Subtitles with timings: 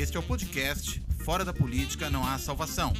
[0.00, 2.94] Este é o podcast Fora da Política Não Há Salvação.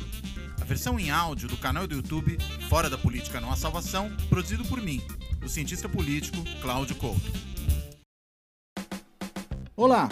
[0.60, 2.36] A versão em áudio do canal do YouTube
[2.68, 5.00] Fora da Política Não Há Salvação, produzido por mim,
[5.42, 7.32] o cientista político Cláudio Couto.
[9.74, 10.10] Olá!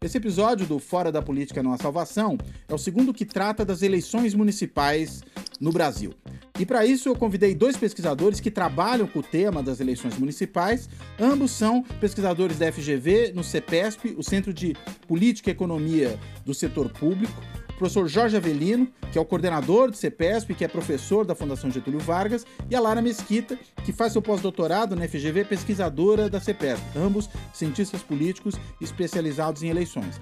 [0.00, 3.82] Esse episódio do Fora da Política Não Há Salvação é o segundo que trata das
[3.82, 5.22] eleições municipais
[5.62, 6.12] no Brasil.
[6.58, 10.88] E para isso eu convidei dois pesquisadores que trabalham com o tema das eleições municipais.
[11.18, 14.74] Ambos são pesquisadores da FGV no CEPESP, o Centro de
[15.06, 17.32] Política e Economia do Setor Público.
[17.70, 21.70] O professor Jorge Avelino, que é o coordenador do CEPESP, que é professor da Fundação
[21.70, 26.84] Getúlio Vargas, e a Lara Mesquita, que faz seu pós-doutorado na FGV, pesquisadora da CEPESP,
[26.96, 30.20] ambos cientistas políticos especializados em eleições.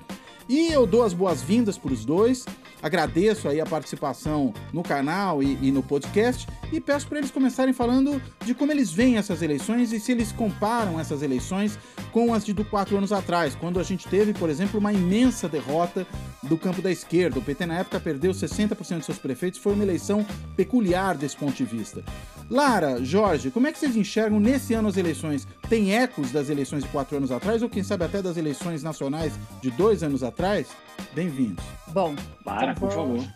[0.50, 2.44] E eu dou as boas-vindas para os dois,
[2.82, 7.72] agradeço aí a participação no canal e, e no podcast e peço para eles começarem
[7.72, 11.78] falando de como eles veem essas eleições e se eles comparam essas eleições
[12.12, 15.48] com as de do quatro anos atrás, quando a gente teve, por exemplo, uma imensa
[15.48, 16.04] derrota
[16.42, 17.38] do campo da esquerda.
[17.38, 20.26] O PT na época perdeu 60% de seus prefeitos, foi uma eleição
[20.56, 22.02] peculiar desse ponto de vista.
[22.50, 25.46] Lara, Jorge, como é que vocês enxergam nesse ano as eleições?
[25.68, 29.32] Tem ecos das eleições de quatro anos atrás ou quem sabe até das eleições nacionais
[29.62, 30.39] de dois anos atrás?
[31.14, 31.62] Bem-vindos.
[31.88, 33.32] Bom, para, então por vou- favor.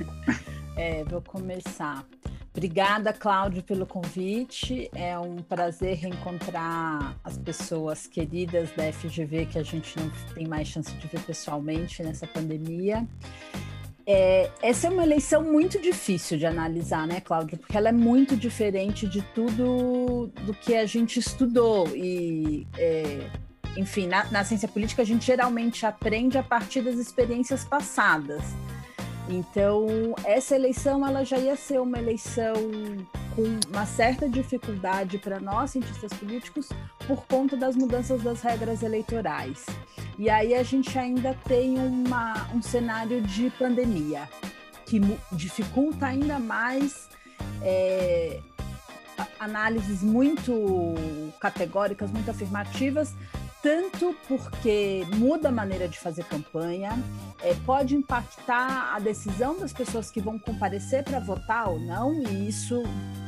[0.76, 2.06] é, vou começar.
[2.54, 4.90] Obrigada, Cláudio, pelo convite.
[4.94, 10.68] É um prazer reencontrar as pessoas queridas da FGV que a gente não tem mais
[10.68, 13.06] chance de ver pessoalmente nessa pandemia.
[14.06, 17.58] É, essa é uma eleição muito difícil de analisar, né, Cláudio?
[17.58, 21.88] Porque ela é muito diferente de tudo do que a gente estudou.
[21.94, 23.28] E, é,
[23.76, 28.42] enfim, na, na ciência política, a gente geralmente aprende a partir das experiências passadas.
[29.28, 29.86] Então,
[30.24, 32.54] essa eleição ela já ia ser uma eleição
[33.34, 36.68] com uma certa dificuldade para nós, cientistas políticos,
[37.06, 39.64] por conta das mudanças das regras eleitorais.
[40.18, 44.28] E aí a gente ainda tem uma, um cenário de pandemia,
[44.84, 45.00] que
[45.32, 47.08] dificulta ainda mais
[47.62, 48.40] é,
[49.40, 50.52] análises muito
[51.40, 53.14] categóricas, muito afirmativas,
[53.62, 56.92] tanto porque muda a maneira de fazer campanha,
[57.40, 62.48] é, pode impactar a decisão das pessoas que vão comparecer para votar ou não, e
[62.48, 62.82] isso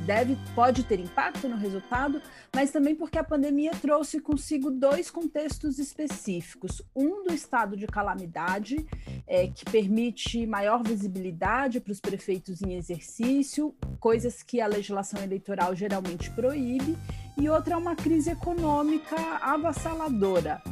[0.04, 2.20] deve, pode ter impacto no resultado,
[2.54, 6.82] mas também porque a pandemia trouxe consigo dois contextos específicos.
[6.94, 8.84] Um do estado de calamidade,
[9.26, 15.76] é, que permite maior visibilidade para os prefeitos em exercício, coisas que a legislação eleitoral
[15.76, 16.96] geralmente proíbe,
[17.36, 20.62] e outra é uma crise econômica avassaladora,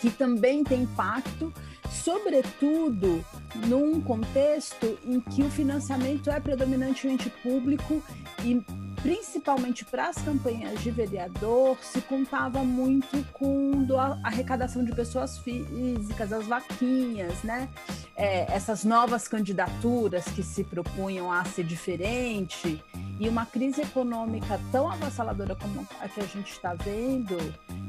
[0.00, 1.52] que também tem impacto,
[1.90, 3.24] sobretudo
[3.66, 8.02] num contexto em que o financiamento é predominantemente público
[8.44, 8.62] e
[9.06, 16.32] principalmente para as campanhas de vereador se contava muito com a arrecadação de pessoas físicas,
[16.32, 17.68] as vaquinhas, né?
[18.16, 22.82] É, essas novas candidaturas que se propunham a ser diferente
[23.20, 27.36] e uma crise econômica tão avassaladora como a que a gente está vendo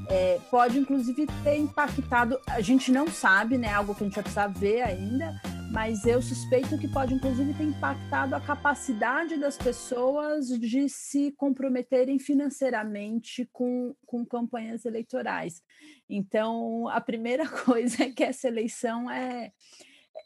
[0.07, 2.39] é, pode inclusive ter impactado.
[2.45, 3.73] A gente não sabe, né?
[3.73, 5.41] Algo que a gente vai precisar ver ainda,
[5.71, 12.17] mas eu suspeito que pode inclusive ter impactado a capacidade das pessoas de se comprometerem
[12.19, 15.61] financeiramente com, com campanhas eleitorais.
[16.09, 19.51] Então, a primeira coisa é que essa eleição é,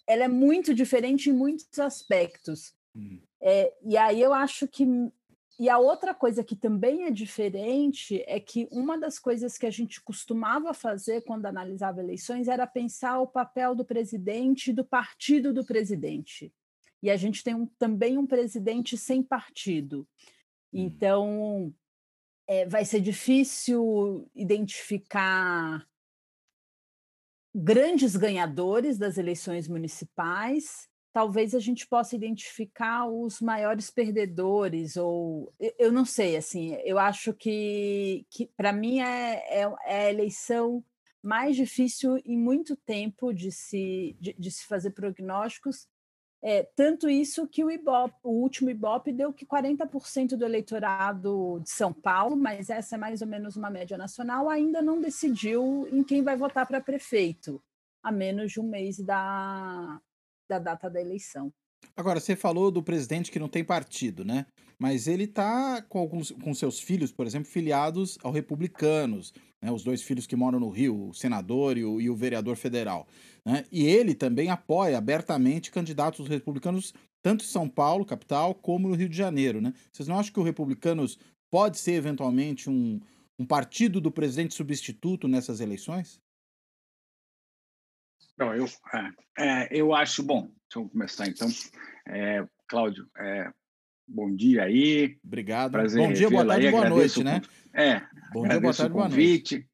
[0.07, 2.73] ela é muito diferente em muitos aspectos.
[3.41, 4.85] É, e aí eu acho que
[5.61, 9.69] e a outra coisa que também é diferente é que uma das coisas que a
[9.69, 15.53] gente costumava fazer quando analisava eleições era pensar o papel do presidente e do partido
[15.53, 16.51] do presidente.
[16.99, 20.07] E a gente tem um, também um presidente sem partido.
[20.73, 21.71] Então,
[22.47, 25.87] é, vai ser difícil identificar
[27.53, 35.91] grandes ganhadores das eleições municipais talvez a gente possa identificar os maiores perdedores ou eu-
[35.91, 40.83] não sei assim eu acho que, que para mim é, é, é a eleição
[41.21, 45.87] mais difícil em muito tempo de se de, de se fazer prognósticos.
[46.43, 51.69] É, tanto isso que o Ibope, o último Ibope deu que 40% do eleitorado de
[51.69, 56.03] São Paulo, mas essa é mais ou menos uma média nacional, ainda não decidiu em
[56.03, 57.61] quem vai votar para prefeito,
[58.01, 60.01] a menos de um mês da,
[60.51, 61.49] da data da eleição.
[61.95, 64.45] Agora, você falou do presidente que não tem partido, né?
[64.77, 69.71] Mas ele tá com com seus filhos, por exemplo, filiados ao republicanos, né?
[69.71, 73.07] Os dois filhos que moram no Rio, o senador e o, e o vereador federal.
[73.45, 73.63] Né?
[73.71, 76.93] E ele também apoia abertamente candidatos republicanos,
[77.23, 79.73] tanto em São Paulo, capital, como no Rio de Janeiro, né?
[79.91, 81.17] Vocês não acham que o republicanos
[81.49, 82.99] pode ser eventualmente um,
[83.39, 86.19] um partido do presidente substituto nessas eleições?
[88.41, 90.47] Então, eu, é, é, eu acho bom.
[90.47, 91.47] Deixa eu começar então.
[92.07, 93.51] É, Cláudio, é,
[94.07, 95.15] bom dia aí.
[95.23, 95.73] Obrigado.
[95.73, 96.71] Prazer bom dia, boa tarde, aí.
[96.71, 97.39] boa noite, né?
[97.71, 98.01] É.
[98.33, 99.69] Bom dia, boa tarde, boa noite.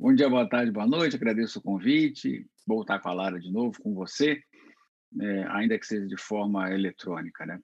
[0.00, 1.14] Bom dia, boa tarde, boa noite.
[1.14, 2.46] Agradeço o convite.
[2.66, 4.40] Voltar com a Lara de novo com você,
[5.20, 7.60] é, ainda que seja de forma eletrônica, né?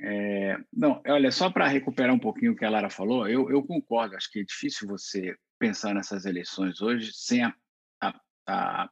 [0.00, 3.60] É, não, olha, só para recuperar um pouquinho o que a Lara falou, eu, eu
[3.64, 4.14] concordo.
[4.14, 7.52] Acho que é difícil você pensar nessas eleições hoje sem a
[8.00, 8.14] a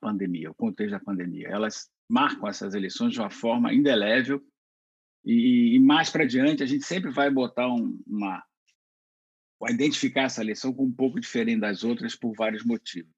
[0.00, 1.48] pandemia, o contexto da pandemia.
[1.48, 4.42] Elas marcam essas eleições de uma forma indelével
[5.24, 8.44] e, e mais para diante a gente sempre vai botar um, uma
[9.58, 13.10] vai identificar essa eleição como um pouco diferente das outras por vários motivos.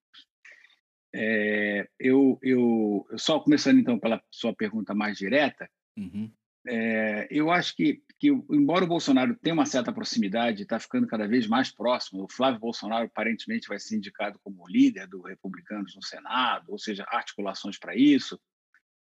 [1.12, 6.30] É, eu, eu, só começando então pela sua pergunta mais direta, uhum.
[6.66, 11.26] é, eu acho que que, embora o Bolsonaro tenha uma certa proximidade, está ficando cada
[11.26, 16.02] vez mais próximo, o Flávio Bolsonaro aparentemente vai ser indicado como líder do Republicanos no
[16.02, 18.40] Senado, ou seja, articulações para isso.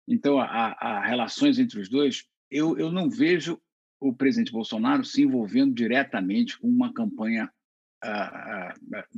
[0.06, 2.24] Então, há, relações entre os dois.
[2.50, 3.60] Eu, eu não vejo
[4.00, 7.50] o presidente Bolsonaro se envolvendo diretamente com uma campanha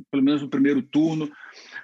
[0.09, 1.31] pelo menos no primeiro turno,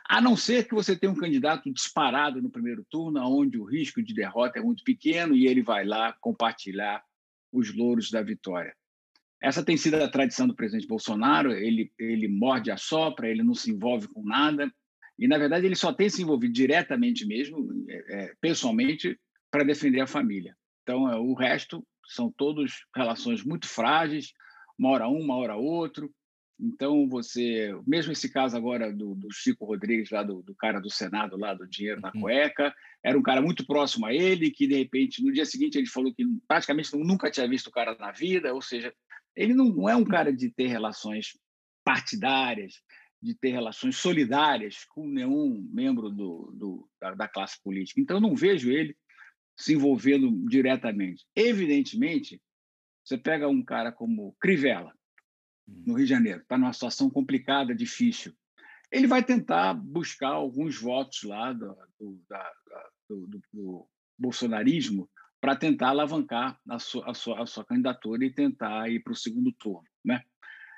[0.10, 4.02] a não ser que você tenha um candidato disparado no primeiro turno, onde o risco
[4.02, 7.04] de derrota é muito pequeno e ele vai lá compartilhar
[7.52, 8.74] os louros da vitória.
[9.42, 13.54] Essa tem sido a tradição do presidente Bolsonaro, ele, ele morde a sopra, ele não
[13.54, 14.72] se envolve com nada,
[15.18, 19.20] e, na verdade, ele só tem se envolvido diretamente mesmo, é, é pessoalmente,
[19.52, 20.56] para defender a família.
[20.84, 24.34] Então, é, o resto são todos relações muito frágeis,
[24.78, 26.12] uma hora um, uma hora outro,
[26.60, 30.90] então, você, mesmo esse caso agora do, do Chico Rodrigues, lá do, do, cara do
[30.90, 32.22] Senado, lá do dinheiro na uhum.
[32.22, 32.74] cueca,
[33.04, 36.14] era um cara muito próximo a ele, que de repente, no dia seguinte, ele falou
[36.14, 38.92] que praticamente nunca tinha visto o cara na vida, ou seja,
[39.36, 41.38] ele não, não é um cara de ter relações
[41.84, 42.82] partidárias,
[43.22, 48.02] de ter relações solidárias com nenhum membro do, do da, da classe política.
[48.02, 48.98] Então, eu não vejo ele
[49.56, 51.24] se envolvendo diretamente.
[51.36, 52.42] Evidentemente,
[53.04, 54.97] você pega um cara como Crivella,
[55.68, 58.34] no Rio de Janeiro, está numa situação complicada, difícil.
[58.92, 62.54] Ele vai tentar buscar alguns votos lá do, do, da,
[63.10, 63.88] do, do
[64.18, 65.10] bolsonarismo
[65.42, 69.16] para tentar alavancar a sua, a, sua, a sua candidatura e tentar ir para o
[69.16, 69.88] segundo turno.
[70.04, 70.24] Né?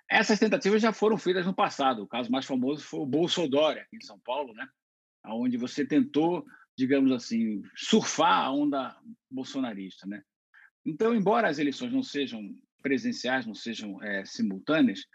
[0.09, 2.03] Essas tentativas já foram feitas no passado.
[2.03, 4.67] O caso mais famoso foi o Bolsonaro, aqui em São Paulo, né?
[5.25, 6.45] onde você tentou,
[6.77, 8.97] digamos assim, surfar a onda
[9.29, 10.07] bolsonarista.
[10.07, 10.21] Né?
[10.85, 12.41] Então, embora as eleições não sejam
[12.81, 15.05] presenciais, não sejam é, simultâneas,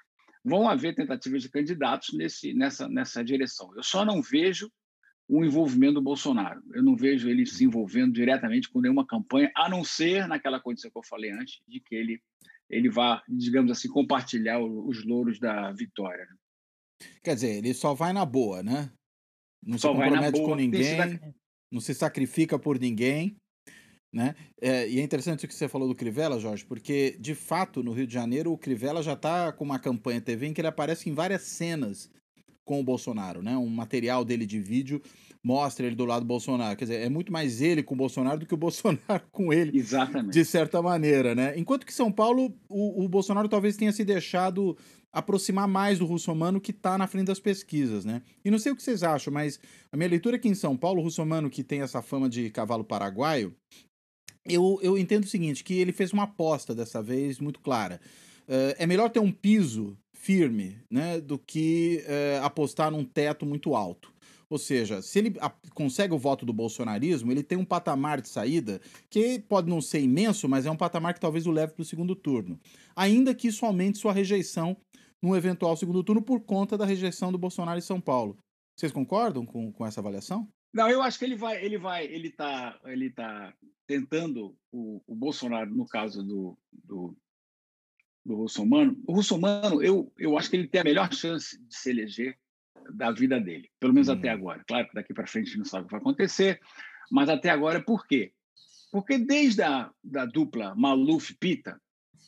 [0.44, 3.74] vão haver tentativas de candidatos nesse, nessa, nessa direção.
[3.74, 4.70] Eu só não vejo
[5.26, 6.62] o envolvimento do Bolsonaro.
[6.74, 10.90] Eu não vejo ele se envolvendo diretamente com nenhuma campanha, a não ser naquela condição
[10.90, 12.22] que eu falei antes, de que ele,
[12.68, 16.26] ele vá, digamos assim, compartilhar os louros da vitória.
[17.22, 18.92] Quer dizer, ele só vai na boa, né?
[19.62, 21.20] Não só se compromete com ninguém,
[21.72, 23.36] não se sacrifica por ninguém.
[24.14, 24.36] Né?
[24.60, 27.92] É, e é interessante o que você falou do Crivella, Jorge, porque de fato no
[27.92, 31.10] Rio de Janeiro o Crivella já está com uma campanha TV em que ele aparece
[31.10, 32.08] em várias cenas
[32.64, 33.56] com o Bolsonaro, né?
[33.56, 35.02] Um material dele de vídeo
[35.42, 36.76] mostra ele do lado do Bolsonaro.
[36.76, 39.76] Quer dizer, é muito mais ele com o Bolsonaro do que o Bolsonaro com ele.
[39.76, 40.32] Exatamente.
[40.32, 41.52] De certa maneira, né?
[41.58, 44.76] Enquanto que São Paulo, o, o Bolsonaro talvez tenha se deixado
[45.12, 48.22] aproximar mais do russomano que está na frente das pesquisas, né?
[48.44, 49.60] E não sei o que vocês acham, mas
[49.92, 52.82] a minha leitura aqui em São Paulo, o russomano que tem essa fama de cavalo
[52.82, 53.54] paraguaio,
[54.46, 58.00] eu, eu entendo o seguinte, que ele fez uma aposta dessa vez muito clara.
[58.48, 63.74] Uh, é melhor ter um piso firme né, do que uh, apostar num teto muito
[63.74, 64.12] alto.
[64.48, 65.34] Ou seja, se ele
[65.74, 70.00] consegue o voto do bolsonarismo, ele tem um patamar de saída que pode não ser
[70.00, 72.60] imenso, mas é um patamar que talvez o leve para o segundo turno.
[72.94, 74.76] Ainda que isso aumente sua rejeição
[75.22, 78.36] num eventual segundo turno por conta da rejeição do Bolsonaro em São Paulo.
[78.78, 80.48] Vocês concordam com, com essa avaliação?
[80.74, 83.54] Não, eu acho que ele vai, ele vai, ele está, ele tá
[83.86, 87.16] tentando o, o Bolsonaro no caso do, do,
[88.26, 89.00] do Russomano.
[89.06, 92.36] O Russomano, eu, eu acho que ele tem a melhor chance de se eleger
[92.92, 94.14] da vida dele, pelo menos hum.
[94.14, 94.64] até agora.
[94.66, 96.60] Claro que daqui para frente a gente não sabe o que vai acontecer,
[97.08, 98.32] mas até agora por quê?
[98.90, 101.80] Porque desde a da dupla Maluf-Pita,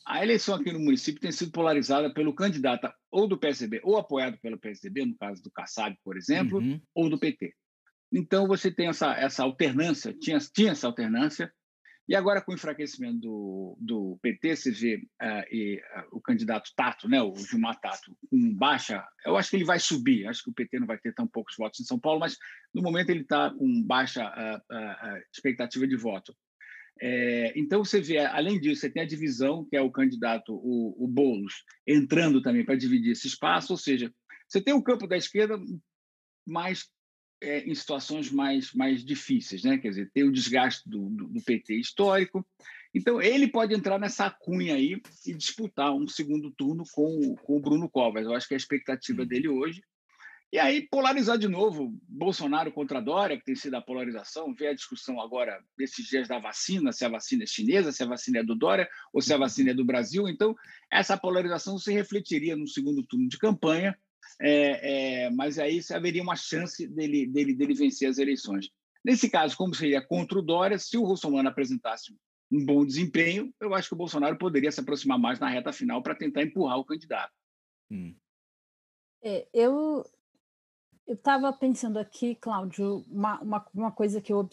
[0.05, 4.37] a eleição aqui no município tem sido polarizada pelo candidato ou do PSDB ou apoiado
[4.39, 6.79] pelo PSDB, no caso do Kassab, por exemplo, uhum.
[6.95, 7.53] ou do PT.
[8.11, 11.51] Então, você tem essa, essa alternância, tinha, tinha essa alternância,
[12.07, 16.71] e agora com o enfraquecimento do, do PT, você vê uh, e, uh, o candidato
[16.73, 19.05] Tato, né, o Gilmar Tato, com baixa.
[19.25, 21.55] Eu acho que ele vai subir, acho que o PT não vai ter tão poucos
[21.57, 22.37] votos em São Paulo, mas
[22.73, 26.33] no momento ele está com baixa uh, expectativa de voto.
[26.99, 30.95] É, então, você vê, além disso, você tem a divisão, que é o candidato, o,
[30.97, 34.11] o Boulos, entrando também para dividir esse espaço, ou seja,
[34.47, 35.59] você tem o campo da esquerda
[36.45, 36.89] mais
[37.41, 39.77] é, em situações mais, mais difíceis, né?
[39.77, 42.45] quer dizer, tem o desgaste do, do, do, PT histórico.
[42.93, 47.59] Então, ele pode entrar nessa cunha aí e disputar um segundo turno com, com o
[47.59, 48.25] Bruno Covas.
[48.25, 49.25] Eu acho que é a expectativa hum.
[49.25, 49.81] dele hoje.
[50.51, 54.73] E aí, polarizar de novo Bolsonaro contra Dória, que tem sido a polarização, ver a
[54.73, 58.43] discussão agora desses dias da vacina, se a vacina é chinesa, se a vacina é
[58.43, 60.25] do Dória ou se a vacina é do Brasil.
[60.27, 60.55] Então,
[60.89, 63.97] essa polarização se refletiria no segundo turno de campanha,
[64.39, 68.69] é, é, mas aí haveria uma chance dele, dele, dele vencer as eleições.
[69.03, 72.13] Nesse caso, como seria contra o Dória, se o Russomano apresentasse
[72.51, 76.01] um bom desempenho, eu acho que o Bolsonaro poderia se aproximar mais na reta final
[76.01, 77.33] para tentar empurrar o candidato.
[77.91, 78.15] Hum.
[79.23, 80.05] É, eu
[81.07, 84.47] estava pensando aqui, Cláudio, uma, uma, uma coisa que eu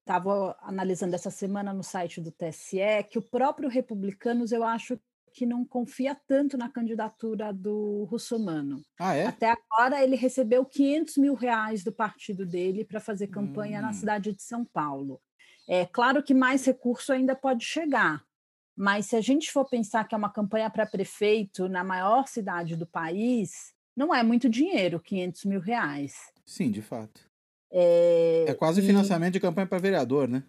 [0.00, 5.00] estava analisando essa semana no site do TSE, que o próprio Republicanos, eu acho
[5.32, 8.82] que não confia tanto na candidatura do Russomano.
[8.98, 9.26] Ah, é?
[9.26, 13.82] Até agora ele recebeu 500 mil reais do partido dele para fazer campanha hum.
[13.82, 15.20] na cidade de São Paulo.
[15.68, 18.24] É claro que mais recurso ainda pode chegar,
[18.76, 22.76] mas se a gente for pensar que é uma campanha para prefeito na maior cidade
[22.76, 26.14] do país, não é muito dinheiro, 500 mil reais.
[26.44, 27.28] Sim, de fato.
[27.70, 28.86] É, é quase e...
[28.86, 30.42] financiamento de campanha para vereador, né?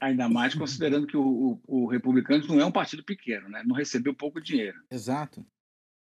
[0.00, 3.62] Ainda mais considerando que o, o, o Republicanos não é um partido pequeno, né?
[3.66, 4.78] Não recebeu pouco dinheiro.
[4.90, 5.44] Exato.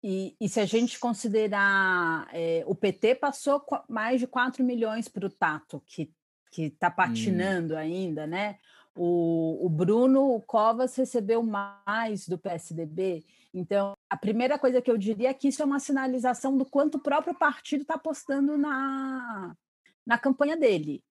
[0.03, 5.27] E, e se a gente considerar, é, o PT passou mais de 4 milhões para
[5.27, 6.13] o Tato, que
[6.57, 7.79] está patinando hum.
[7.79, 8.59] ainda, né?
[8.95, 13.25] O, o Bruno Covas recebeu mais do PSDB.
[13.53, 16.97] Então, a primeira coisa que eu diria é que isso é uma sinalização do quanto
[16.97, 19.55] o próprio partido está apostando na,
[20.07, 21.03] na campanha dele.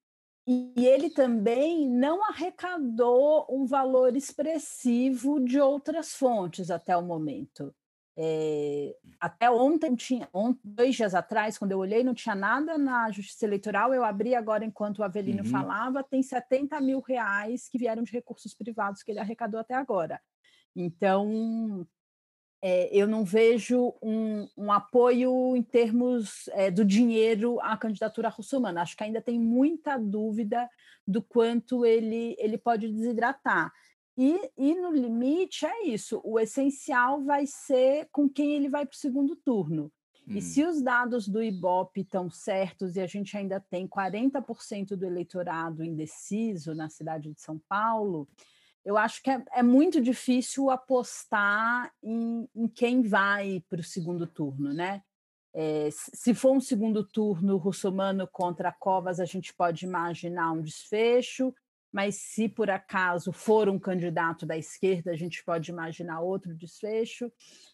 [0.48, 7.74] E ele também não arrecadou um valor expressivo de outras fontes até o momento.
[8.18, 13.12] É, até ontem, tinha, ontem, dois dias atrás, quando eu olhei, não tinha nada na
[13.12, 13.94] Justiça Eleitoral.
[13.94, 15.50] Eu abri agora, enquanto o Avelino uhum.
[15.50, 20.22] falava, tem 70 mil reais que vieram de recursos privados que ele arrecadou até agora.
[20.76, 21.86] Então,
[22.68, 28.82] é, eu não vejo um, um, apoio em termos é, do dinheiro à candidatura russomana.
[28.82, 30.68] Acho que ainda tem muita dúvida
[31.08, 33.72] do quanto ele, ele pode desidratar.
[34.18, 38.96] E, e no limite é isso: o essencial vai ser com quem ele vai para
[38.96, 39.92] o segundo turno.
[40.28, 40.36] Hum.
[40.36, 45.06] E se os dados do Ibope estão certos e a gente ainda tem 40% do
[45.06, 48.28] eleitorado indeciso na cidade de São Paulo,
[48.86, 54.28] eu acho que é, é muito difícil apostar em, em quem vai para o segundo
[54.28, 55.02] turno, né?
[55.58, 61.54] É, se for um segundo turno russomano contra Covas, a gente pode imaginar um desfecho,
[61.92, 67.32] mas se por acaso for um candidato da esquerda, a gente pode imaginar outro desfecho.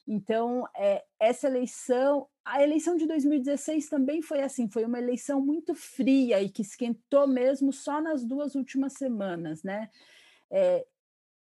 [0.08, 5.74] Então, é, essa eleição, a eleição de 2016 também foi assim, foi uma eleição muito
[5.74, 9.90] fria e que esquentou mesmo só nas duas últimas semanas, né?
[10.52, 10.86] É,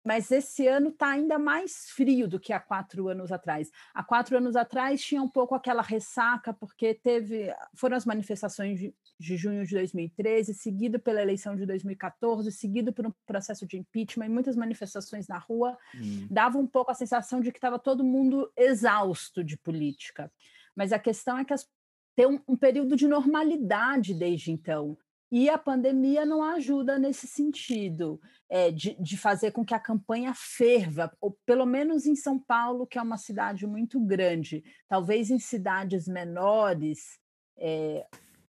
[0.05, 3.71] mas esse ano está ainda mais frio do que há quatro anos atrás.
[3.91, 8.93] Há quatro anos atrás tinha um pouco aquela ressaca, porque teve foram as manifestações de,
[9.19, 14.27] de junho de 2013, seguido pela eleição de 2014, seguido por um processo de impeachment
[14.27, 16.27] e muitas manifestações na rua, hum.
[16.29, 20.31] dava um pouco a sensação de que estava todo mundo exausto de política.
[20.75, 21.67] Mas a questão é que as,
[22.15, 24.95] tem um, um período de normalidade desde então.
[25.31, 30.33] E a pandemia não ajuda nesse sentido, é, de, de, fazer com que a campanha
[30.35, 34.63] ferva, ou pelo menos em São Paulo, que é uma cidade muito grande.
[34.87, 37.19] Talvez em cidades menores,
[37.57, 38.05] é,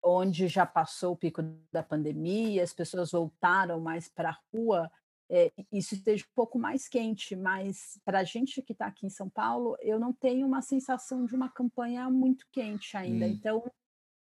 [0.03, 4.91] onde já passou o pico da pandemia, as pessoas voltaram mais para a rua,
[5.29, 9.09] é, isso esteja um pouco mais quente, mas para a gente que está aqui em
[9.09, 13.25] São Paulo, eu não tenho uma sensação de uma campanha muito quente ainda.
[13.25, 13.29] Hum.
[13.29, 13.71] Então,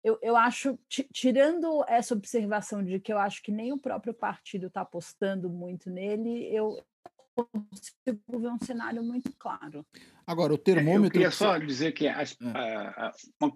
[0.04, 4.68] eu, eu acho, tirando essa observação de que eu acho que nem o próprio partido
[4.68, 6.82] está apostando muito nele, eu
[7.36, 9.86] consigo ver um cenário muito claro.
[10.26, 11.08] Agora, o termômetro.
[11.08, 12.46] Eu queria só dizer que as, é.
[12.46, 13.54] a, a, uma,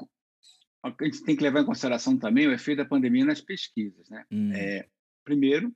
[0.83, 4.09] a gente tem que levar em consideração também o efeito da pandemia nas pesquisas.
[4.09, 4.25] Né?
[4.31, 4.51] Hum.
[4.53, 4.87] É,
[5.23, 5.73] primeiro,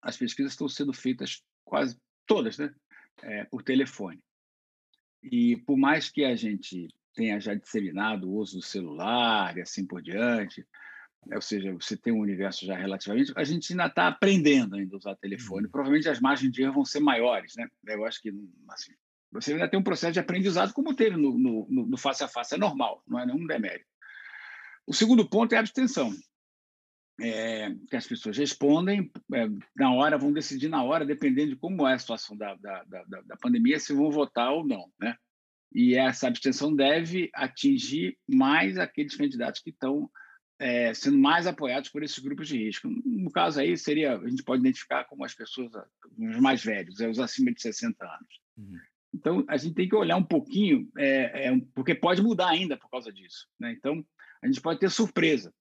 [0.00, 2.74] as pesquisas estão sendo feitas quase todas né?
[3.22, 4.20] É, por telefone.
[5.22, 9.86] E por mais que a gente tenha já disseminado o uso do celular e assim
[9.86, 10.66] por diante,
[11.26, 14.96] né, ou seja, você tem um universo já relativamente, a gente ainda está aprendendo ainda
[14.96, 15.66] a usar telefone.
[15.66, 15.70] Uhum.
[15.70, 17.68] Provavelmente as margens de erro vão ser maiores, né?
[17.86, 18.32] Eu acho que
[18.68, 18.92] assim,
[19.30, 22.54] você ainda tem um processo de aprendizado como teve no, no, no face a face,
[22.54, 23.86] é normal, não é nenhum demérito.
[24.86, 26.12] O segundo ponto é a abstenção.
[27.20, 31.86] É, que as pessoas respondem é, na hora, vão decidir na hora, dependendo de como
[31.86, 34.90] é a situação da, da, da, da pandemia, se vão votar ou não.
[34.98, 35.14] Né?
[35.74, 40.10] E essa abstenção deve atingir mais aqueles candidatos que estão
[40.58, 42.88] é, sendo mais apoiados por esses grupos de risco.
[42.88, 45.72] No caso aí, seria, a gente pode identificar como as pessoas,
[46.18, 48.40] os mais velhos, é, os acima de 60 anos.
[48.56, 48.78] Uhum.
[49.14, 52.88] Então, a gente tem que olhar um pouquinho, é, é, porque pode mudar ainda por
[52.90, 53.48] causa disso.
[53.58, 53.72] Né?
[53.72, 54.04] Então,
[54.42, 55.52] a gente pode ter surpresa.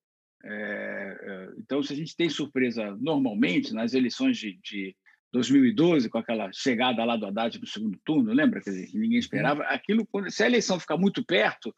[0.43, 4.95] É, é então, se a gente tem surpresa normalmente nas eleições de, de
[5.31, 8.61] 2012, com aquela chegada lá do Haddad no segundo turno, lembra?
[8.61, 9.63] Quer dizer, que ninguém esperava.
[9.63, 11.73] Aquilo, se a eleição ficar muito perto,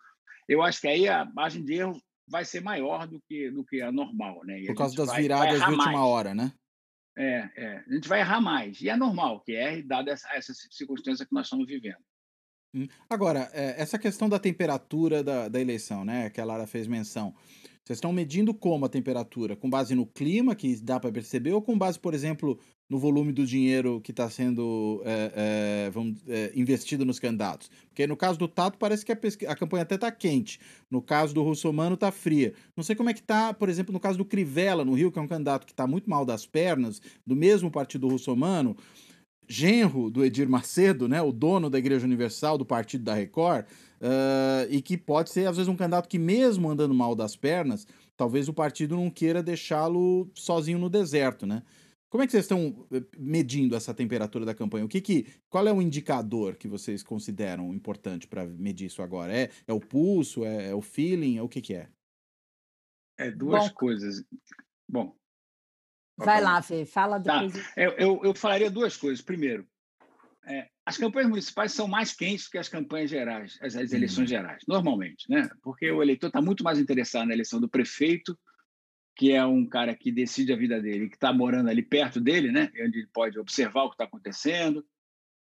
[0.47, 3.81] eu acho que aí a margem de erro vai ser maior do que, do que
[3.81, 4.41] a normal.
[4.45, 4.61] Né?
[4.61, 6.05] E Por causa das vai, viradas vai de última mais.
[6.05, 6.51] hora, né?
[7.15, 8.81] É, é, a gente vai errar mais.
[8.81, 11.97] E é normal que erre, dada essa, essa circunstância que nós estamos vivendo.
[12.73, 12.87] Hum.
[13.07, 17.35] Agora, é, essa questão da temperatura da, da eleição, né, que a Lara fez menção,
[17.85, 19.57] vocês estão medindo como a temperatura?
[19.57, 22.57] Com base no clima, que dá para perceber, ou com base, por exemplo,
[22.89, 25.31] no volume do dinheiro que está sendo é,
[25.87, 27.69] é, vamos, é, investido nos candidatos?
[27.89, 30.59] Porque no caso do Tato, parece que a, a campanha até está quente.
[30.89, 32.53] No caso do Russomano, está fria.
[32.75, 35.19] Não sei como é que está, por exemplo, no caso do Crivella, no Rio, que
[35.19, 38.75] é um candidato que está muito mal das pernas, do mesmo partido Russomano
[39.47, 44.67] genro do Edir Macedo, né, o dono da Igreja Universal, do partido da Record, uh,
[44.69, 47.85] e que pode ser, às vezes, um candidato que, mesmo andando mal das pernas,
[48.15, 51.63] talvez o partido não queira deixá-lo sozinho no deserto, né?
[52.13, 54.85] Como é que vocês estão eh, medindo essa temperatura da campanha?
[54.85, 59.35] O que, que qual é o indicador que vocês consideram importante para medir isso agora?
[59.35, 60.45] É, é o pulso?
[60.45, 61.39] É, é o feeling?
[61.39, 61.89] É o que, que é?
[63.17, 64.23] É duas Bom, coisas.
[64.87, 65.17] Bom,
[66.15, 67.41] Vai lá, Fê, fala tá.
[67.41, 67.65] depois.
[67.65, 67.81] Tá.
[67.81, 69.19] Eu, eu, eu, falaria duas coisas.
[69.19, 69.67] Primeiro,
[70.45, 74.37] é, as campanhas municipais são mais quentes que as campanhas gerais, as, as eleições uhum.
[74.37, 75.49] gerais, normalmente, né?
[75.63, 78.37] Porque o eleitor está muito mais interessado na eleição do prefeito,
[79.15, 82.51] que é um cara que decide a vida dele, que está morando ali perto dele,
[82.51, 82.71] né?
[82.79, 84.85] Onde ele pode observar o que está acontecendo.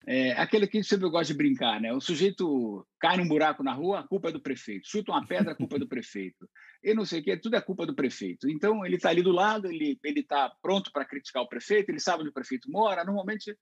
[0.09, 1.93] É aquele que sempre gosta de brincar, né?
[1.93, 4.89] O sujeito cai num buraco na rua, a culpa é do prefeito.
[4.89, 6.49] Chuta uma pedra, a culpa é do prefeito.
[6.83, 8.49] E não sei o quê, tudo é culpa do prefeito.
[8.49, 12.21] Então, ele está ali do lado, ele está pronto para criticar o prefeito, ele sabe
[12.21, 13.05] onde o prefeito mora.
[13.05, 13.57] Normalmente,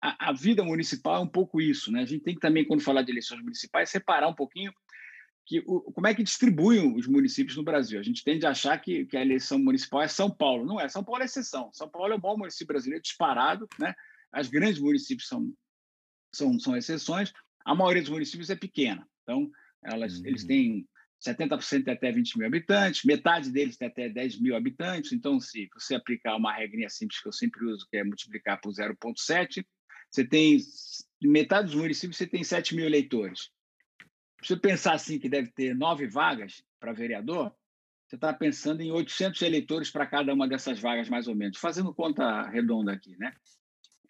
[0.00, 2.02] a, a, vida municipal é um pouco isso, né?
[2.02, 4.72] A gente tem que também, quando falar de eleições municipais, separar um pouquinho
[5.48, 7.98] que, o, como é que distribuem os municípios no Brasil.
[7.98, 10.66] A gente tende a achar que, que a eleição municipal é São Paulo.
[10.66, 11.70] Não é, São Paulo é exceção.
[11.72, 13.94] São Paulo é o maior município brasileiro disparado, né?
[14.30, 15.50] As grandes municípios são
[16.32, 17.32] são, são exceções.
[17.64, 19.50] A maioria dos municípios é pequena, então
[19.82, 20.26] elas, uhum.
[20.26, 20.86] eles têm
[21.26, 25.12] 70% tem até 20 mil habitantes, metade deles tem até 10 mil habitantes.
[25.12, 28.70] Então, se você aplicar uma regrinha simples que eu sempre uso, que é multiplicar por
[28.70, 29.64] 0,7,
[30.10, 30.58] você tem
[31.20, 33.50] metade dos municípios você tem 7 mil eleitores.
[34.42, 37.52] Você pensar assim que deve ter nove vagas para vereador,
[38.06, 41.92] você está pensando em 800 eleitores para cada uma dessas vagas, mais ou menos, fazendo
[41.92, 43.34] conta redonda aqui, né?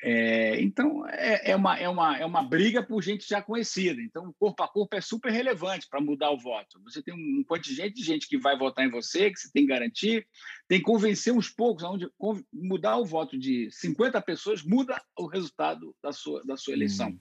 [0.00, 4.00] É, então, é, é, uma, é, uma, é uma briga por gente já conhecida.
[4.00, 6.80] Então, corpo a corpo é super relevante para mudar o voto.
[6.84, 9.72] Você tem um contingente de gente que vai votar em você, que você tem que
[9.72, 10.26] garantir,
[10.68, 12.08] tem que convencer uns poucos, onde
[12.52, 17.08] mudar o voto de 50 pessoas muda o resultado da sua, da sua eleição.
[17.08, 17.18] Hum.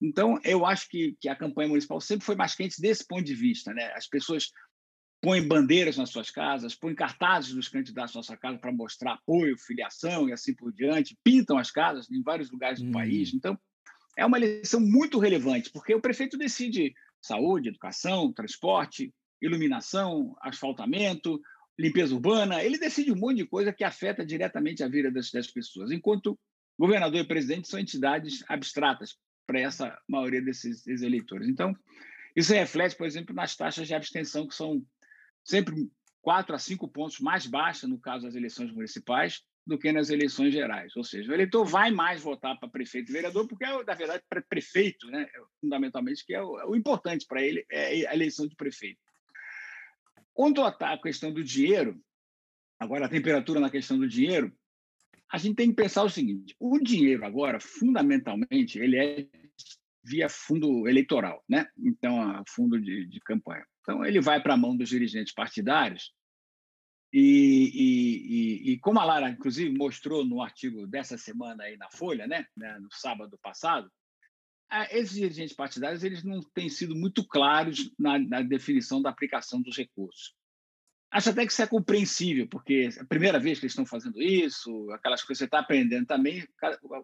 [0.00, 3.34] Então, eu acho que, que a campanha municipal sempre foi mais quente desse ponto de
[3.34, 3.72] vista.
[3.72, 3.92] Né?
[3.94, 4.50] As pessoas
[5.20, 9.58] põem bandeiras nas suas casas, põem cartazes dos candidatos na sua casa para mostrar apoio,
[9.58, 12.92] filiação e assim por diante, pintam as casas em vários lugares do hum.
[12.92, 13.34] país.
[13.34, 13.58] Então,
[14.16, 21.40] é uma eleição muito relevante, porque o prefeito decide saúde, educação, transporte, iluminação, asfaltamento,
[21.78, 25.46] limpeza urbana, ele decide um monte de coisa que afeta diretamente a vida das, das
[25.46, 26.38] pessoas, enquanto
[26.76, 29.16] governador e presidente são entidades abstratas
[29.48, 31.48] para essa maioria desses, desses eleitores.
[31.48, 31.74] Então,
[32.36, 34.84] isso reflete, por exemplo, nas taxas de abstenção, que são
[35.42, 40.10] sempre quatro a cinco pontos mais baixa no caso das eleições municipais do que nas
[40.10, 40.94] eleições gerais.
[40.96, 44.22] Ou seja, o eleitor vai mais votar para prefeito e vereador, porque, é, na verdade,
[44.28, 48.14] para prefeito, né, é, fundamentalmente, que é o, é o importante para ele, é a
[48.14, 49.00] eleição de prefeito.
[50.34, 51.98] Quanto à questão do dinheiro,
[52.78, 54.54] agora a temperatura na questão do dinheiro,
[55.30, 59.28] a gente tem que pensar o seguinte: o dinheiro agora, fundamentalmente, ele é
[60.04, 61.66] via fundo eleitoral, né?
[61.78, 63.64] Então, fundo de, de campanha.
[63.82, 66.12] Então, ele vai para a mão dos dirigentes partidários.
[67.12, 67.20] E,
[67.74, 72.26] e, e, e, como a Lara, inclusive, mostrou no artigo dessa semana aí na Folha,
[72.26, 73.90] né, né no sábado passado,
[74.90, 79.76] esses dirigentes partidários eles não têm sido muito claros na, na definição da aplicação dos
[79.76, 80.34] recursos.
[81.10, 84.20] Acho até que isso é compreensível, porque é a primeira vez que eles estão fazendo
[84.20, 86.46] isso, aquelas coisas que você está aprendendo também,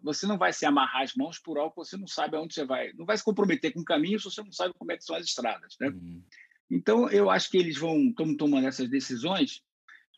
[0.03, 2.67] você não vai se amarrar as mãos por algo que você não sabe aonde você
[2.67, 5.05] vai, não vai se comprometer com o caminho se você não sabe como é que
[5.05, 5.89] são as estradas, né?
[5.89, 6.23] Uhum.
[6.71, 9.63] Então, eu acho que eles vão estão tomando essas decisões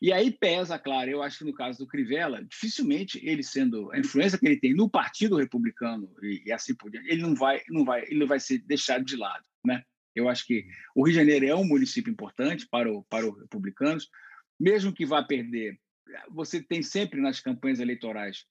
[0.01, 3.99] e aí pesa, claro, eu acho que no caso do Crivella, dificilmente ele sendo a
[3.99, 7.63] influência que ele tem no Partido Republicano e, e assim por diante, ele não vai,
[7.69, 9.83] não vai, ele não vai ser deixado de lado, né?
[10.17, 14.09] Eu acho que o Rio de Janeiro é um município importante para para os republicanos.
[14.59, 15.79] mesmo que vá perder,
[16.31, 18.47] você tem sempre nas campanhas eleitorais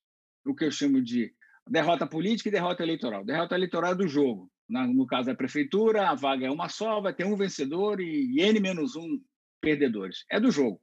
[0.45, 1.33] o que eu chamo de
[1.67, 3.25] derrota política e derrota eleitoral.
[3.25, 4.51] Derrota eleitoral é do jogo.
[4.69, 8.59] No caso da prefeitura, a vaga é uma só, vai ter um vencedor e N
[8.59, 9.19] menos um
[9.59, 10.25] perdedores.
[10.29, 10.79] É do jogo.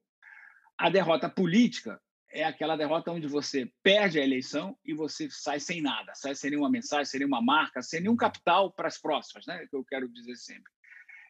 [0.77, 2.01] A derrota política
[2.33, 6.51] é aquela derrota onde você perde a eleição e você sai sem nada, sai sem
[6.51, 9.66] nenhuma mensagem, sem nenhuma marca, sem nenhum capital para as próximas, né?
[9.68, 10.71] Que eu quero dizer sempre.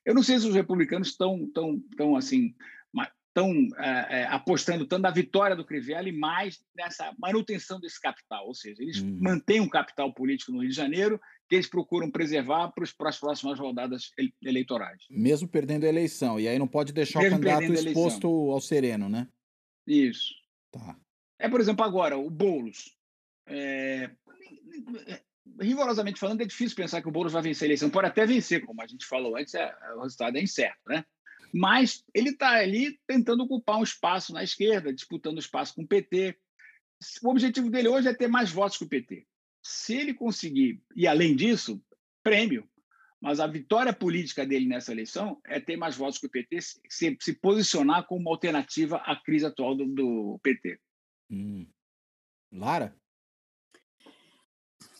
[0.04, 2.54] Eu não sei se os republicanos estão tão, tão assim
[3.34, 8.54] estão é, é, apostando tanto na vitória do Crivella mais nessa manutenção desse capital, ou
[8.54, 9.18] seja, eles uhum.
[9.20, 13.18] mantêm um capital político no Rio de Janeiro que eles procuram preservar para, para as
[13.18, 14.12] próximas rodadas
[14.42, 15.02] eleitorais.
[15.10, 19.08] Mesmo perdendo a eleição, e aí não pode deixar Mesmo o candidato exposto ao sereno,
[19.08, 19.26] né?
[19.86, 20.41] Isso.
[20.72, 20.96] Tá.
[21.38, 22.96] É, por exemplo, agora, o Boulos.
[23.46, 24.10] É,
[25.60, 27.90] rigorosamente falando, é difícil pensar que o Boulos vai vencer a eleição.
[27.90, 31.04] Pode até vencer, como a gente falou antes, é, o resultado é incerto, né?
[31.52, 36.38] Mas ele está ali tentando ocupar um espaço na esquerda, disputando espaço com o PT.
[37.22, 39.26] O objetivo dele hoje é ter mais votos que o PT.
[39.62, 41.82] Se ele conseguir, e além disso,
[42.22, 42.66] prêmio.
[43.22, 47.16] Mas a vitória política dele nessa eleição é ter mais votos que o PT, se,
[47.20, 50.76] se posicionar como uma alternativa à crise atual do, do PT.
[51.30, 51.64] Hum.
[52.52, 52.96] Lara?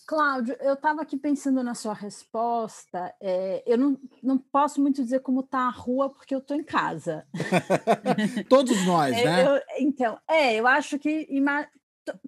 [0.07, 3.13] Cláudio, eu estava aqui pensando na sua resposta.
[3.21, 6.63] É, eu não, não posso muito dizer como está a rua, porque eu estou em
[6.63, 7.27] casa.
[8.49, 9.47] Todos nós, é, né?
[9.47, 11.27] Eu, então, é, eu acho que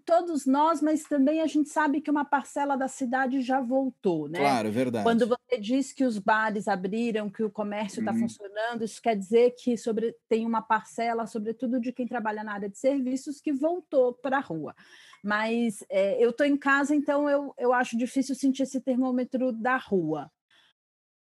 [0.05, 4.39] todos nós, mas também a gente sabe que uma parcela da cidade já voltou, né?
[4.39, 5.05] Claro, é verdade.
[5.05, 8.21] Quando você diz que os bares abriram, que o comércio está uhum.
[8.21, 12.69] funcionando, isso quer dizer que sobre, tem uma parcela, sobretudo de quem trabalha na área
[12.69, 14.75] de serviços, que voltou para a rua.
[15.23, 19.77] Mas é, eu estou em casa, então eu, eu acho difícil sentir esse termômetro da
[19.77, 20.31] rua.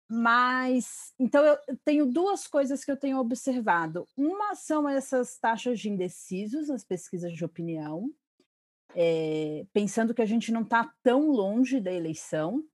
[0.08, 4.06] Mas, então, eu tenho duas coisas que eu tenho observado.
[4.16, 8.12] Uma são essas taxas de indecisos nas pesquisas de opinião,
[8.96, 12.64] é, pensando que a gente não está tão longe da eleição.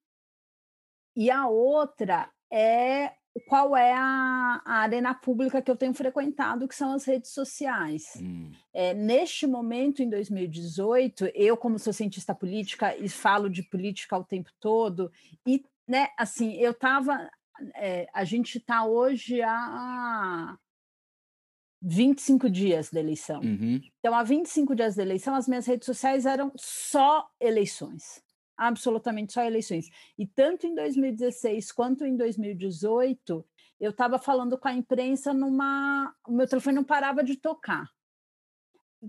[1.16, 3.12] E a outra é
[3.48, 8.04] qual é a, a, arena pública que eu tenho frequentado, que são as redes sociais.
[8.20, 8.52] Hum.
[8.72, 14.24] É, neste momento, em 2018, eu, como sou cientista política e falo de política o
[14.24, 15.10] tempo todo,
[15.46, 17.28] e né, assim, eu estava.
[17.74, 20.56] É, a gente está hoje a
[21.82, 23.40] 25 dias da eleição.
[23.40, 23.80] Uhum.
[23.98, 28.22] Então, há 25 dias da eleição, as minhas redes sociais eram só eleições.
[28.56, 29.88] Absolutamente só eleições.
[30.16, 33.44] E tanto em 2016 quanto em 2018,
[33.80, 36.14] eu estava falando com a imprensa numa.
[36.28, 37.88] O meu telefone não parava de tocar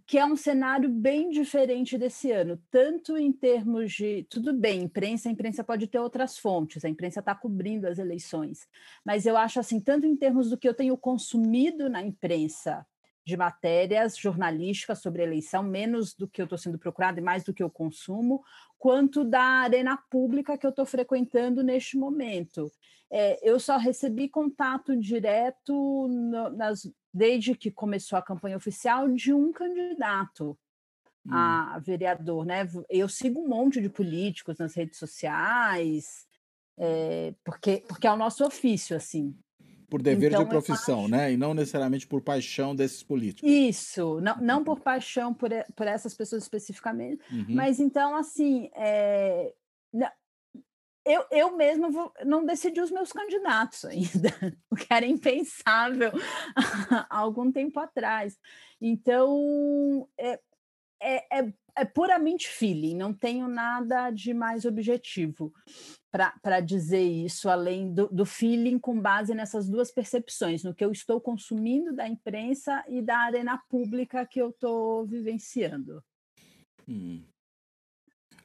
[0.07, 4.25] que é um cenário bem diferente desse ano, tanto em termos de.
[4.29, 8.67] Tudo bem, imprensa, a imprensa pode ter outras fontes, a imprensa está cobrindo as eleições,
[9.05, 12.85] mas eu acho assim, tanto em termos do que eu tenho consumido na imprensa
[13.25, 17.53] de matérias jornalísticas sobre eleição, menos do que eu estou sendo procurado e mais do
[17.53, 18.43] que eu consumo,
[18.77, 22.69] quanto da arena pública que eu estou frequentando neste momento.
[23.09, 25.71] É, eu só recebi contato direto
[26.09, 30.57] no, nas, desde que começou a campanha oficial de um candidato
[31.25, 31.33] hum.
[31.33, 32.67] a vereador, né?
[32.89, 36.25] Eu sigo um monte de políticos nas redes sociais,
[36.77, 39.35] é, porque, porque é o nosso ofício, assim
[39.93, 41.09] por dever então, de profissão, acho...
[41.09, 41.33] né?
[41.33, 43.47] E não necessariamente por paixão desses políticos.
[43.47, 47.45] Isso, não, não por paixão por, por essas pessoas especificamente, uhum.
[47.49, 49.53] mas então, assim, é...
[51.05, 54.29] eu, eu mesma vou, não decidi os meus candidatos ainda,
[54.69, 56.11] o que era impensável
[56.55, 58.37] há algum tempo atrás.
[58.81, 60.39] Então, é,
[61.01, 65.53] é, é, é puramente feeling, não tenho nada de mais objetivo
[66.41, 70.91] para dizer isso, além do, do, feeling com base nessas duas percepções, no que eu
[70.91, 76.03] estou consumindo da imprensa e da arena pública que eu estou vivenciando.
[76.87, 77.23] Hum.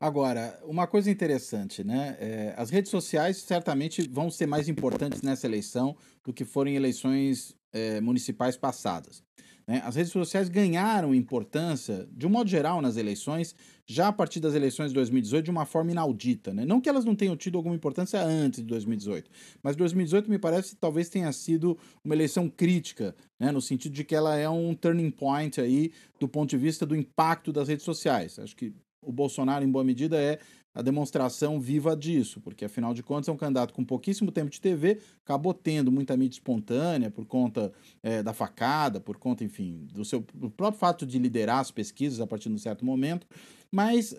[0.01, 2.17] Agora, uma coisa interessante, né?
[2.21, 6.77] É, as redes sociais certamente vão ser mais importantes nessa eleição do que foram em
[6.77, 9.23] eleições é, municipais passadas.
[9.69, 9.83] Né?
[9.85, 13.55] As redes sociais ganharam importância, de um modo geral, nas eleições,
[13.87, 16.55] já a partir das eleições de 2018, de uma forma inaudita.
[16.55, 16.65] Né?
[16.65, 19.31] Não que elas não tenham tido alguma importância antes de 2018,
[19.63, 23.53] mas 2018 me parece que talvez tenha sido uma eleição crítica, né?
[23.53, 26.97] no sentido de que ela é um turning point aí do ponto de vista do
[26.97, 28.39] impacto das redes sociais.
[28.39, 30.39] Acho que o Bolsonaro, em boa medida, é
[30.75, 34.61] a demonstração viva disso, porque afinal de contas é um candidato com pouquíssimo tempo de
[34.61, 40.05] TV, acabou tendo muita mídia espontânea por conta é, da facada, por conta, enfim, do
[40.05, 43.27] seu do próprio fato de liderar as pesquisas a partir de um certo momento.
[43.73, 44.17] Mas uh,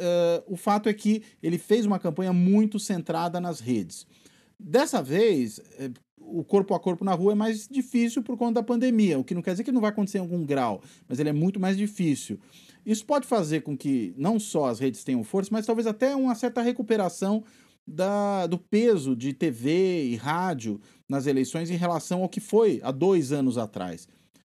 [0.48, 4.06] o fato é que ele fez uma campanha muito centrada nas redes.
[4.60, 5.62] Dessa vez,
[6.18, 9.34] o corpo a corpo na rua é mais difícil por conta da pandemia, o que
[9.34, 11.78] não quer dizer que não vai acontecer em algum grau, mas ele é muito mais
[11.78, 12.40] difícil.
[12.90, 16.34] Isso pode fazer com que não só as redes tenham força, mas talvez até uma
[16.34, 17.44] certa recuperação
[17.86, 22.90] da, do peso de TV e rádio nas eleições em relação ao que foi há
[22.90, 24.08] dois anos atrás.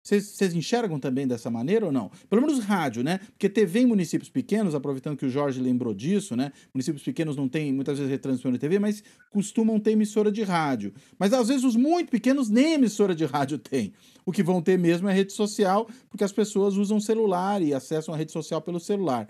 [0.03, 2.11] Vocês enxergam também dessa maneira ou não?
[2.29, 3.19] Pelo menos rádio, né?
[3.19, 6.53] Porque TV em municípios pequenos, aproveitando que o Jorge lembrou disso, né?
[6.75, 10.93] Municípios pequenos não têm muitas vezes retransmissão de TV, mas costumam ter emissora de rádio.
[11.17, 13.93] Mas às vezes os muito pequenos nem emissora de rádio têm.
[14.27, 18.13] O que vão ter mesmo é rede social, porque as pessoas usam celular e acessam
[18.13, 19.29] a rede social pelo celular.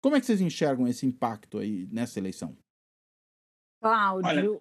[0.00, 2.56] Como é que vocês enxergam esse impacto aí nessa eleição?
[3.82, 4.60] Cláudio, Olha,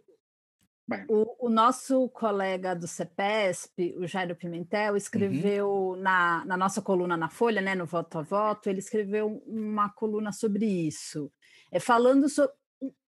[1.07, 5.95] o, o, nosso colega do CEPESP, o Jairo Pimentel, escreveu uhum.
[5.95, 10.31] na, na, nossa coluna na Folha, né, no Voto a Voto, ele escreveu uma coluna
[10.31, 11.31] sobre isso,
[11.71, 12.53] é, falando sobre,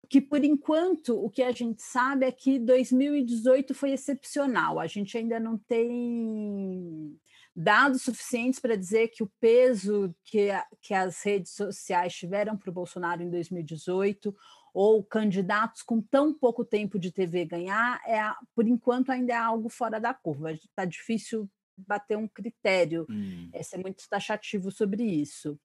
[0.09, 4.79] que, por enquanto, o que a gente sabe é que 2018 foi excepcional.
[4.79, 7.19] A gente ainda não tem
[7.57, 12.71] dados suficientes para dizer que o peso que, a, que as redes sociais tiveram para
[12.71, 14.35] o Bolsonaro em 2018
[14.75, 18.21] ou candidatos com tão pouco tempo de TV ganhar, é,
[18.57, 20.51] por enquanto ainda é algo fora da curva.
[20.51, 23.49] Está difícil bater um critério, hum.
[23.53, 25.59] é, ser muito taxativo sobre isso.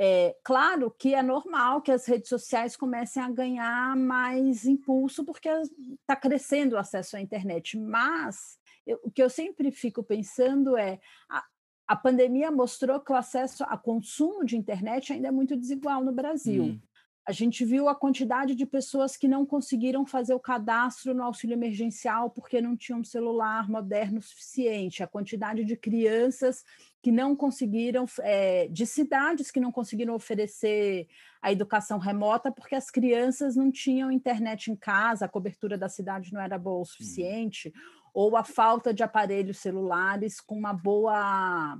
[0.00, 5.48] É, claro que é normal que as redes sociais comecem a ganhar mais impulso, porque
[5.48, 10.98] está crescendo o acesso à internet, mas eu, o que eu sempre fico pensando é.
[11.28, 11.44] A,
[11.88, 16.12] a pandemia mostrou que o acesso a consumo de internet ainda é muito desigual no
[16.12, 16.64] Brasil.
[16.64, 16.80] Hum.
[17.28, 21.52] A gente viu a quantidade de pessoas que não conseguiram fazer o cadastro no auxílio
[21.52, 26.64] emergencial porque não tinham um celular moderno suficiente, a quantidade de crianças
[27.02, 31.06] que não conseguiram, é, de cidades que não conseguiram oferecer
[31.42, 36.32] a educação remota porque as crianças não tinham internet em casa, a cobertura da cidade
[36.32, 37.70] não era boa o suficiente,
[38.14, 41.78] ou a falta de aparelhos celulares com uma boa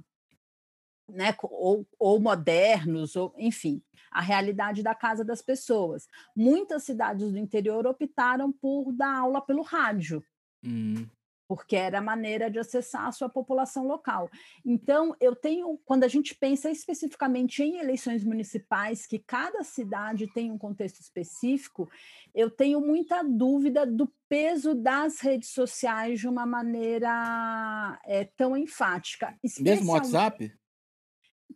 [1.08, 6.06] né, ou, ou, modernos, ou enfim, a realidade da casa das pessoas.
[6.36, 10.22] Muitas cidades do interior optaram por dar aula pelo rádio.
[10.64, 11.06] Hum.
[11.46, 14.30] Porque era a maneira de acessar a sua população local.
[14.62, 20.50] Então, eu tenho, quando a gente pensa especificamente em eleições municipais, que cada cidade tem
[20.50, 21.88] um contexto específico,
[22.34, 29.34] eu tenho muita dúvida do peso das redes sociais de uma maneira é, tão enfática.
[29.58, 30.52] Mesmo o WhatsApp?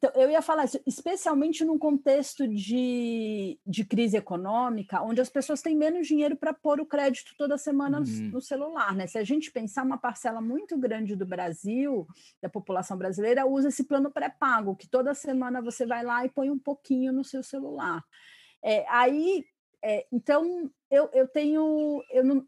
[0.05, 5.63] Então, eu ia falar isso, especialmente num contexto de, de crise econômica, onde as pessoas
[5.63, 8.31] têm menos dinheiro para pôr o crédito toda semana uhum.
[8.33, 8.97] no, celular.
[8.97, 9.07] Né?
[9.07, 12.05] Se a gente pensar, uma parcela muito grande do Brasil,
[12.43, 16.51] da população brasileira, usa esse plano pré-pago, que toda semana você vai lá e põe
[16.51, 18.05] um pouquinho no seu celular.
[18.61, 19.45] É, aí,
[19.85, 22.03] é, então, eu, eu tenho.
[22.11, 22.45] Eu não,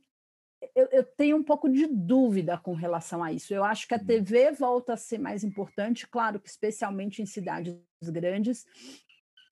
[0.74, 3.54] eu, eu, tenho um pouco de dúvida com relação a isso.
[3.54, 4.04] Eu acho que a uhum.
[4.04, 8.64] TV volta a ser mais importante, claro que especialmente em cidades grandes.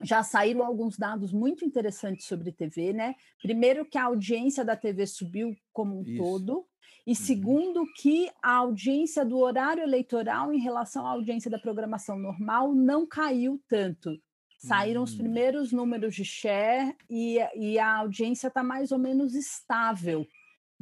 [0.03, 3.15] Já saíram alguns dados muito interessantes sobre TV, né?
[3.41, 6.17] Primeiro que a audiência da TV subiu como um isso.
[6.23, 6.67] todo,
[7.07, 7.17] e uhum.
[7.17, 13.07] segundo que a audiência do horário eleitoral em relação à audiência da programação normal não
[13.07, 14.19] caiu tanto.
[14.59, 15.05] Saíram uhum.
[15.05, 15.19] os hum.
[15.19, 20.27] primeiros números de share e, e a audiência está mais ou menos estável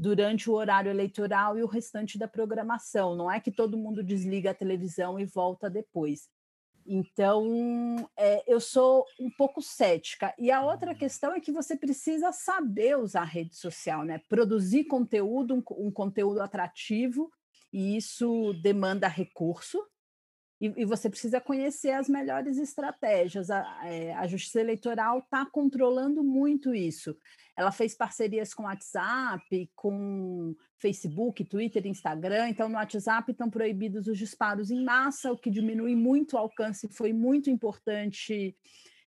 [0.01, 3.15] durante o horário eleitoral e o restante da programação.
[3.15, 6.27] Não é que todo mundo desliga a televisão e volta depois.
[6.87, 10.35] Então, é, eu sou um pouco cética.
[10.39, 14.23] E a outra questão é que você precisa saber usar a rede social, né?
[14.27, 17.31] Produzir conteúdo, um, um conteúdo atrativo,
[17.71, 19.87] e isso demanda recurso,
[20.61, 23.51] e, e, você precisa conhecer as melhores estratégias.
[23.51, 27.17] A, é, a Justiça Eleitoral está controlando muito isso.
[27.57, 32.49] Ela fez parcerias com WhatsApp, com Facebook, Twitter, Instagram.
[32.49, 36.89] Então, no WhatsApp estão proibidos os disparos em massa, o que diminui muito o alcance,
[36.89, 38.55] foi muito importante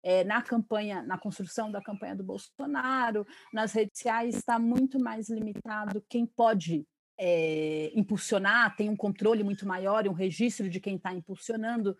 [0.02, 3.26] é, na campanha, na construção da campanha do Bolsonaro.
[3.52, 6.86] Nas redes sociais está muito mais limitado quem pode
[7.22, 11.94] é, impulsionar, tem um controle muito maior e um registro de quem está impulsionando.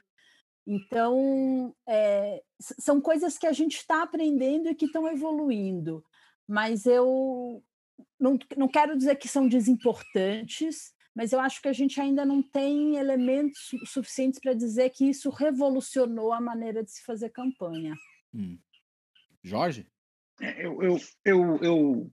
[0.67, 6.03] Então, é, são coisas que a gente está aprendendo e que estão evoluindo,
[6.49, 7.63] mas eu
[8.19, 12.43] não, não quero dizer que são desimportantes, mas eu acho que a gente ainda não
[12.43, 17.95] tem elementos suficientes para dizer que isso revolucionou a maneira de se fazer campanha.
[18.33, 18.59] Hum.
[19.43, 19.87] Jorge?
[20.41, 22.13] É, eu, eu, eu, eu,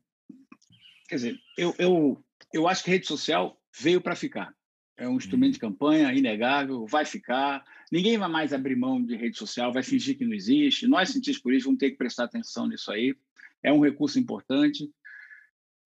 [1.08, 4.54] quer dizer, eu, eu eu acho que rede social veio para ficar.
[4.98, 5.72] É um instrumento de uhum.
[5.72, 7.64] campanha inegável, vai ficar.
[7.92, 10.88] Ninguém vai mais abrir mão de rede social, vai fingir que não existe.
[10.88, 13.16] Nós, cientistas políticos, vamos ter que prestar atenção nisso aí.
[13.62, 14.90] É um recurso importante.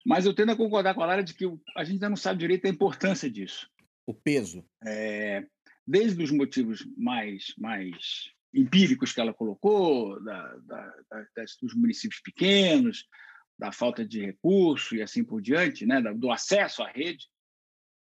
[0.06, 1.46] Mas eu tendo a concordar com a Lara de que
[1.76, 3.70] a gente ainda não sabe direito a importância disso.
[4.08, 4.66] O peso.
[4.86, 5.46] É,
[5.86, 13.08] desde os motivos mais, mais empíricos que ela colocou, da, da, da, dos municípios pequenos,
[13.62, 17.30] da falta de recurso e assim por diante, né, do acesso à rede,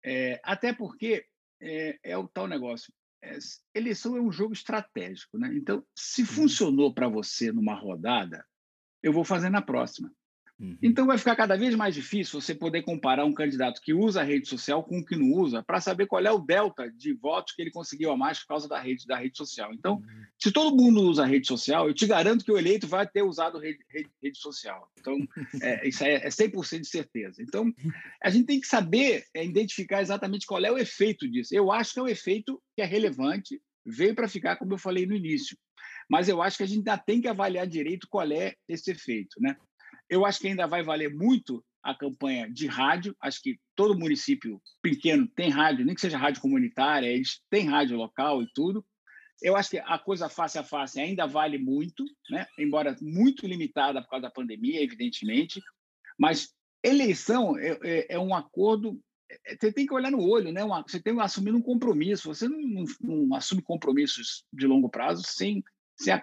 [0.04, 1.26] é, até porque
[1.60, 2.94] é, é, o tal negócio.
[3.20, 3.36] É,
[3.74, 5.52] eleição é um jogo estratégico, né?
[5.52, 6.28] Então, se uhum.
[6.28, 8.46] funcionou para você numa rodada,
[9.02, 10.12] eu vou fazer na próxima.
[10.60, 10.76] Uhum.
[10.82, 14.24] Então vai ficar cada vez mais difícil você poder comparar um candidato que usa a
[14.24, 17.54] rede social com o que não usa para saber qual é o delta de votos
[17.54, 19.72] que ele conseguiu a mais por causa da rede, da rede social.
[19.72, 20.24] Então, uhum.
[20.38, 23.22] se todo mundo usa a rede social, eu te garanto que o eleito vai ter
[23.22, 24.88] usado rede, rede, rede social.
[24.98, 25.18] Então,
[25.60, 27.42] é, isso é, é 100% de certeza.
[27.42, 27.72] Então,
[28.22, 31.54] a gente tem que saber é, identificar exatamente qual é o efeito disso.
[31.54, 35.06] Eu acho que é um efeito que é relevante, veio para ficar, como eu falei
[35.06, 35.56] no início.
[36.08, 39.40] Mas eu acho que a gente ainda tem que avaliar direito qual é esse efeito,
[39.40, 39.56] né?
[40.08, 43.16] Eu acho que ainda vai valer muito a campanha de rádio.
[43.20, 47.96] Acho que todo município pequeno tem rádio, nem que seja rádio comunitária, eles têm rádio
[47.96, 48.84] local e tudo.
[49.42, 52.46] Eu acho que a coisa face a face ainda vale muito, né?
[52.56, 55.60] embora muito limitada por causa da pandemia, evidentemente.
[56.16, 59.00] Mas eleição é, é, é um acordo.
[59.28, 60.60] É, você tem que olhar no olho, né?
[60.86, 62.32] você tem que assumir um compromisso.
[62.32, 65.64] Você não, não, não assume compromissos de longo prazo sem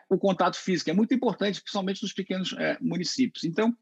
[0.09, 3.43] o contato físico é muito importante, principalmente nos pequenos é, municípios.
[3.43, 3.75] Então,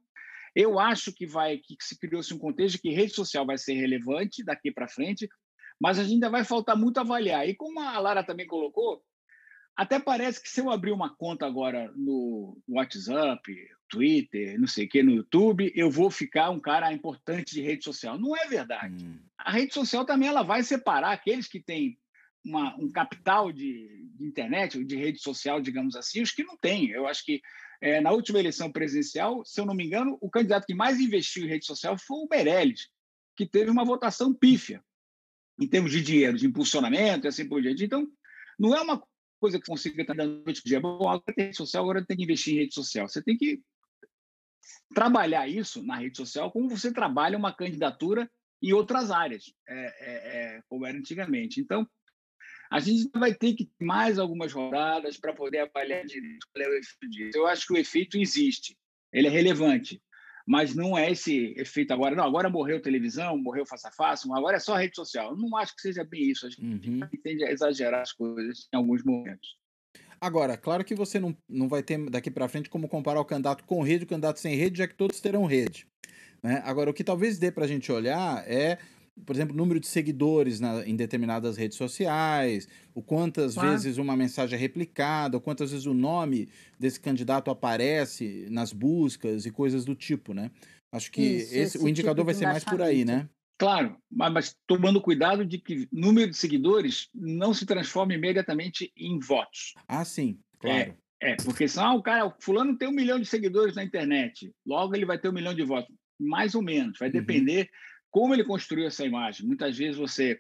[0.56, 3.73] eu acho que vai que se criou-se um contexto de que rede social vai ser
[3.73, 5.28] relevante daqui para frente,
[5.80, 7.47] mas a gente ainda vai faltar muito avaliar.
[7.47, 9.04] E como a Lara também colocou,
[9.76, 13.43] até parece que se eu abrir uma conta agora no WhatsApp,
[13.88, 17.84] Twitter, não sei o que, no YouTube, eu vou ficar um cara importante de rede
[17.84, 18.19] social.
[18.19, 19.06] Não é verdade.
[19.06, 19.19] Hum.
[19.38, 21.97] A rede social também ela vai separar aqueles que têm
[22.48, 26.90] uma, um capital de, de, internet, de rede social, digamos assim, os que não têm.
[26.90, 27.42] Eu acho que
[27.82, 31.46] é, na última eleição presidencial, se eu não me engano, o candidato que mais investiu
[31.46, 32.90] em rede social foi o Meirelles,
[33.36, 34.84] que teve uma votação pífia
[35.60, 37.84] em termos de dinheiro, de impulsionamento e assim por diante.
[37.84, 38.08] Então,
[38.58, 39.02] não é uma
[39.40, 40.80] coisa que consiga estar dando noite dia.
[40.80, 43.08] Bom, agora tem rede social, agora tem que investir em rede social.
[43.08, 43.62] Você tem que
[44.94, 48.30] trabalhar isso na rede social como você trabalha uma candidatura
[48.62, 51.60] em outras áreas, é, é, é, como era antigamente.
[51.60, 51.88] Então,
[52.70, 56.70] a gente vai ter que ter mais algumas rodadas para poder avaliar direito qual é
[56.70, 57.38] o efeito disso.
[57.38, 58.78] Eu acho que o efeito existe,
[59.12, 60.02] ele é relevante,
[60.46, 62.16] mas não é esse efeito agora.
[62.16, 65.32] Não, agora morreu televisão, morreu face a face, agora é só rede social.
[65.32, 66.48] Eu não acho que seja bem isso.
[66.48, 67.00] A gente uhum.
[67.22, 69.58] tende a exagerar as coisas em alguns momentos.
[70.20, 73.64] Agora, claro que você não, não vai ter daqui para frente como comparar o candidato
[73.66, 75.88] com rede e o candidato sem rede, já que todos terão rede.
[76.42, 76.62] Né?
[76.66, 78.80] Agora, o que talvez dê para a gente olhar é
[79.26, 83.72] por exemplo, número de seguidores na, em determinadas redes sociais, o quantas claro.
[83.72, 86.50] vezes uma mensagem é replicada, ou quantas vezes o nome
[86.80, 90.52] desse candidato aparece nas buscas e coisas do tipo, né?
[90.92, 93.28] Acho que Isso, esse, esse o indicador tipo vai ser mais por aí, né?
[93.60, 99.20] Claro, mas, mas, tomando cuidado de que número de seguidores não se transforme imediatamente em
[99.20, 99.74] votos.
[99.88, 100.96] Ah, sim, claro.
[101.22, 104.54] É, é porque senão ah, o cara, fulano tem um milhão de seguidores na internet,
[104.66, 105.94] logo ele vai ter um milhão de votos.
[106.20, 107.26] Mais ou menos, vai uhum.
[108.18, 109.46] Como ele construiu essa imagem.
[109.46, 110.40] Muitas vezes você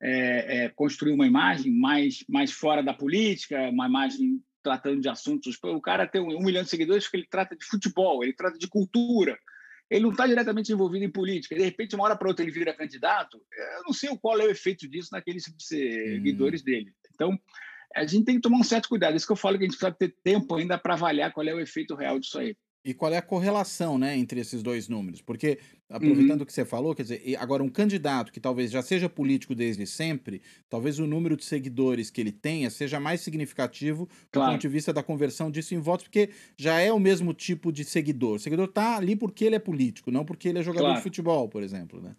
[0.00, 5.58] é, é, construiu uma imagem mais, mais fora da política, uma imagem tratando de assuntos.
[5.60, 8.56] O cara tem um, um milhão de seguidores porque ele trata de futebol, ele trata
[8.56, 9.36] de cultura.
[9.90, 11.56] Ele não está diretamente envolvido em política.
[11.56, 13.40] De repente, uma hora para outra, ele vira candidato.
[13.76, 16.64] Eu não sei qual é o efeito disso naqueles seguidores hum.
[16.64, 16.92] dele.
[17.12, 17.36] Então,
[17.92, 19.16] a gente tem que tomar um certo cuidado.
[19.16, 21.52] Isso que eu falo que a gente precisa ter tempo ainda para avaliar qual é
[21.52, 25.20] o efeito real disso aí e qual é a correlação né, entre esses dois números.
[25.20, 25.58] Porque,
[25.90, 26.42] aproveitando uhum.
[26.44, 29.84] o que você falou, quer dizer, agora um candidato que talvez já seja político desde
[29.88, 34.50] sempre, talvez o número de seguidores que ele tenha seja mais significativo claro.
[34.50, 37.72] do ponto de vista da conversão disso em votos, porque já é o mesmo tipo
[37.72, 38.36] de seguidor.
[38.36, 40.98] O seguidor está ali porque ele é político, não porque ele é jogador claro.
[40.98, 42.00] de futebol, por exemplo.
[42.00, 42.14] Né?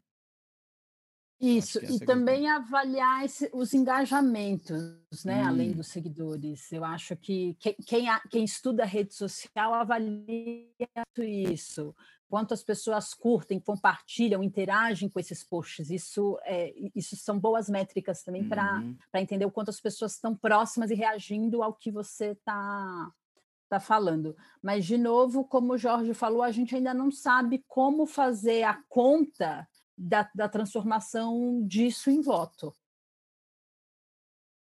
[1.40, 5.48] Isso, e também avaliar esse, os engajamentos, né, hum.
[5.48, 6.72] além dos seguidores.
[6.72, 10.66] Eu acho que quem, quem, quem estuda rede social avalia
[11.20, 11.96] isso,
[12.28, 15.92] quantas pessoas curtem, compartilham, interagem com esses posts.
[15.92, 18.50] Isso, é, isso são boas métricas também uhum.
[18.50, 23.12] para entender o quanto as pessoas estão próximas e reagindo ao que você está
[23.70, 24.36] tá falando.
[24.62, 28.82] Mas, de novo, como o Jorge falou, a gente ainda não sabe como fazer a
[28.90, 29.68] conta
[29.98, 32.74] da, da transformação disso em voto.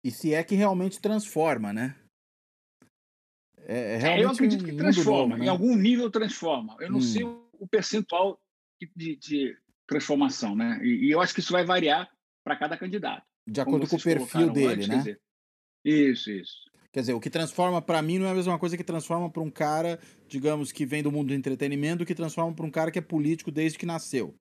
[0.03, 1.95] E se é que realmente transforma, né?
[3.57, 5.45] É, é, é eu acredito que transforma, novo, né?
[5.45, 6.75] em algum nível transforma.
[6.79, 7.03] Eu não hum.
[7.03, 8.41] sei o percentual
[8.95, 9.57] de, de
[9.87, 10.79] transformação, né?
[10.81, 12.09] E, e, eu acho que isso vai variar
[12.43, 13.23] para cada candidato.
[13.47, 14.97] De acordo com o perfil dele, né?
[14.97, 15.21] Dizer.
[15.85, 16.71] Isso, isso.
[16.91, 19.41] Quer dizer, o que transforma para mim não é a mesma coisa que transforma para
[19.41, 22.99] um cara, digamos, que vem do mundo do entretenimento, que transforma para um cara que
[22.99, 24.35] é político desde que nasceu.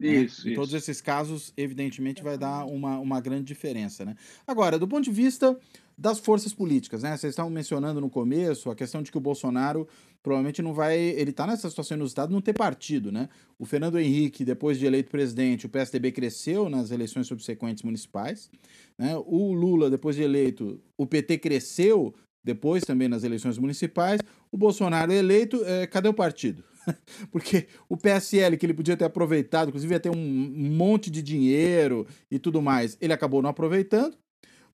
[0.00, 0.22] Né?
[0.22, 4.16] Isso, Em todos esses casos, evidentemente, vai dar uma, uma grande diferença, né?
[4.46, 5.58] Agora, do ponto de vista
[5.96, 7.14] das forças políticas, né?
[7.14, 9.86] Vocês estavam mencionando no começo a questão de que o Bolsonaro
[10.22, 10.96] provavelmente não vai.
[10.98, 13.28] Ele está nessa situação inusitada de não ter partido, né?
[13.58, 18.50] O Fernando Henrique, depois de eleito presidente, o PSDB cresceu nas eleições subsequentes municipais.
[18.96, 19.14] Né?
[19.26, 24.20] O Lula, depois de eleito, o PT cresceu depois também nas eleições municipais.
[24.50, 26.64] O Bolsonaro eleito, é, cadê o partido?
[27.30, 32.06] Porque o PSL, que ele podia ter aproveitado, inclusive ia ter um monte de dinheiro
[32.30, 34.16] e tudo mais, ele acabou não aproveitando.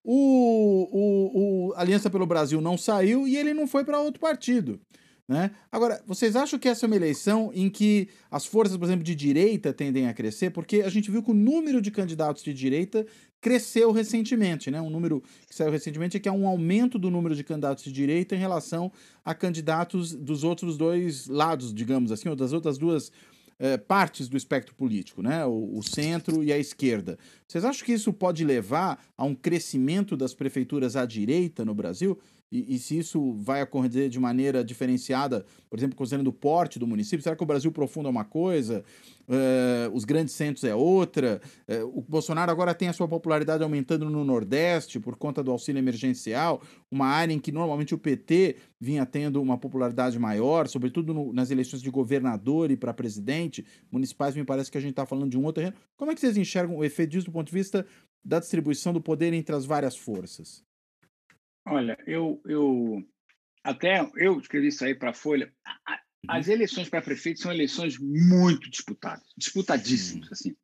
[0.05, 4.81] O, o, o Aliança pelo Brasil não saiu e ele não foi para outro partido.
[5.29, 5.51] Né?
[5.73, 9.15] Agora, vocês acham que essa é uma eleição em que as forças, por exemplo, de
[9.15, 10.51] direita tendem a crescer?
[10.51, 13.05] Porque a gente viu que o número de candidatos de direita
[13.41, 14.81] cresceu recentemente, né?
[14.81, 17.91] Um número que saiu recentemente é que há um aumento do número de candidatos de
[17.91, 18.93] direita em relação
[19.25, 23.11] a candidatos dos outros dois lados, digamos assim, ou das outras duas
[23.59, 25.45] é, partes do espectro político, né?
[25.45, 27.19] O, o, centro e a esquerda.
[27.49, 32.19] Vocês acham que isso pode levar a um crescimento das prefeituras à direita no Brasil?
[32.51, 36.87] E, e, se isso vai ocorrer de maneira diferenciada, por exemplo, considerando o porte do
[36.87, 38.85] município, será que o Brasil profundo é uma coisa,
[39.29, 41.41] uh, os grandes centros é outra?
[41.69, 45.81] Uh, o Bolsonaro agora tem a sua popularidade aumentando no Nordeste por conta do auxílio
[45.81, 51.33] emergencial, uma área em que normalmente o PT vinha tendo uma popularidade maior, sobretudo no,
[51.33, 53.67] nas eleições de governador e para presidente.
[53.91, 55.77] Municipais, me parece que a gente está falando de um outro terreno.
[55.97, 57.85] Como é que vocês enxergam o efeito disso do ponto de vista
[58.25, 60.65] da distribuição do poder entre as várias forças?
[61.67, 63.03] Olha, eu, eu
[63.63, 65.53] até eu escrevi isso aí para a Folha.
[65.67, 65.97] Uhum.
[66.29, 70.27] As eleições para prefeito são eleições muito disputadas, disputadíssimas.
[70.27, 70.33] Uhum.
[70.33, 70.57] Assim.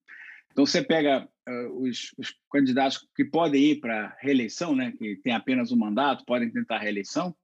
[0.52, 5.32] Então, você pega uh, os, os, candidatos que podem ir para reeleição, né, que tem
[5.32, 7.34] apenas um mandato, podem tentar reeleição,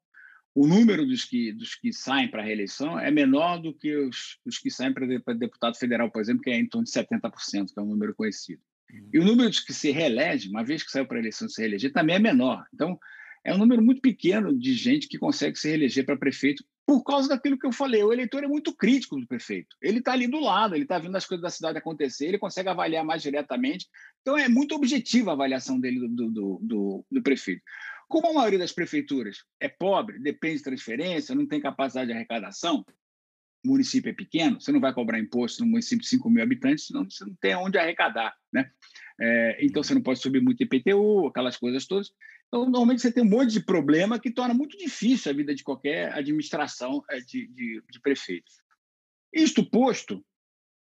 [0.54, 4.58] o número dos que, dos que saem para reeleição é menor do que os, os
[4.58, 7.82] que saem para deputado federal, por exemplo, que é em torno de 70%, que é
[7.82, 8.60] um número conhecido.
[8.92, 9.08] Uhum.
[9.12, 11.60] E o número dos que se reelege, uma vez que saiu para a eleição se
[11.60, 12.66] reeleger, também é menor.
[12.74, 12.98] Então,
[13.44, 17.28] é um número muito pequeno de gente que consegue se reeleger para prefeito por causa
[17.28, 18.02] daquilo que eu falei.
[18.02, 19.76] O eleitor é muito crítico do prefeito.
[19.82, 22.68] Ele está ali do lado, ele está vendo as coisas da cidade acontecer, ele consegue
[22.68, 23.86] avaliar mais diretamente.
[24.22, 27.62] Então, é muito objetiva a avaliação dele do, do, do, do prefeito.
[28.08, 32.82] Como a maioria das prefeituras é pobre, depende de transferência, não tem capacidade de arrecadação,
[33.64, 36.86] o município é pequeno, você não vai cobrar imposto no município de 5 mil habitantes,
[36.86, 38.34] senão você não tem onde arrecadar.
[38.52, 38.70] Né?
[39.20, 42.12] É, então, você não pode subir muito IPTU, aquelas coisas todas.
[42.48, 45.62] Então, normalmente você tem um monte de problema que torna muito difícil a vida de
[45.62, 48.50] qualquer administração é, de, de, de prefeito.
[49.32, 50.24] Isto posto,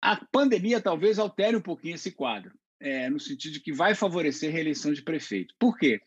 [0.02, 4.50] a pandemia talvez altere um pouquinho esse quadro, é, no sentido de que vai favorecer
[4.50, 5.54] a reeleição de prefeito.
[5.58, 6.00] Por quê?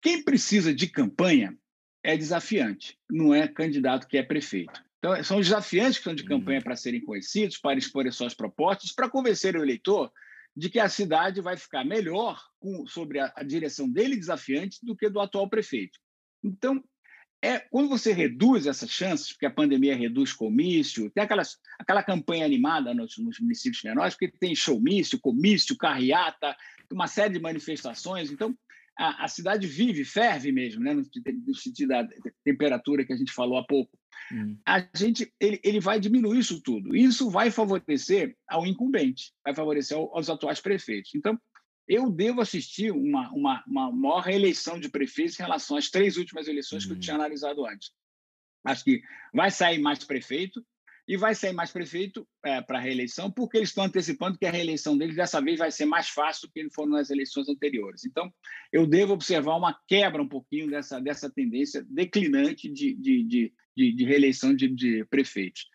[0.00, 1.58] Quem precisa de campanha
[2.02, 4.82] é desafiante, não é candidato que é prefeito.
[4.98, 6.64] Então, são os desafiantes que estão de campanha uhum.
[6.64, 10.12] para serem conhecidos, para expor suas propostas, para convencer o eleitor
[10.56, 14.96] de que a cidade vai ficar melhor com, sobre a, a, direção dele desafiante do
[14.96, 15.98] que do atual prefeito.
[16.42, 16.82] Então,
[17.42, 22.44] é quando você reduz essas chances, porque a pandemia reduz comício, tem aquelas, aquela campanha
[22.44, 26.54] animada nos, nos municípios menores, porque tem showmício, comício, carreata,
[26.92, 28.30] uma série de manifestações.
[28.30, 28.54] Então,
[28.98, 30.92] a, a cidade vive, ferve mesmo, né?
[30.92, 31.02] no,
[31.46, 32.06] no sentido da
[32.44, 33.98] temperatura que a gente falou há pouco.
[34.32, 34.58] Hum.
[34.66, 36.96] A gente, ele, ele vai diminuir isso tudo.
[36.96, 41.14] Isso vai favorecer ao incumbente, vai favorecer ao, aos atuais prefeitos.
[41.14, 41.38] Então,
[41.88, 46.46] eu devo assistir uma, uma, uma maior reeleição de prefeitos em relação às três últimas
[46.46, 47.20] eleições que eu tinha hum.
[47.20, 47.92] analisado antes.
[48.64, 49.02] Acho que
[49.32, 50.64] vai sair mais prefeito,
[51.10, 54.50] e vai sair mais prefeito é, para a reeleição, porque eles estão antecipando que a
[54.52, 58.04] reeleição deles dessa vez vai ser mais fácil do que foram nas eleições anteriores.
[58.04, 58.32] Então,
[58.72, 63.92] eu devo observar uma quebra um pouquinho dessa, dessa tendência declinante de, de, de, de,
[63.92, 65.66] de reeleição de, de prefeitos.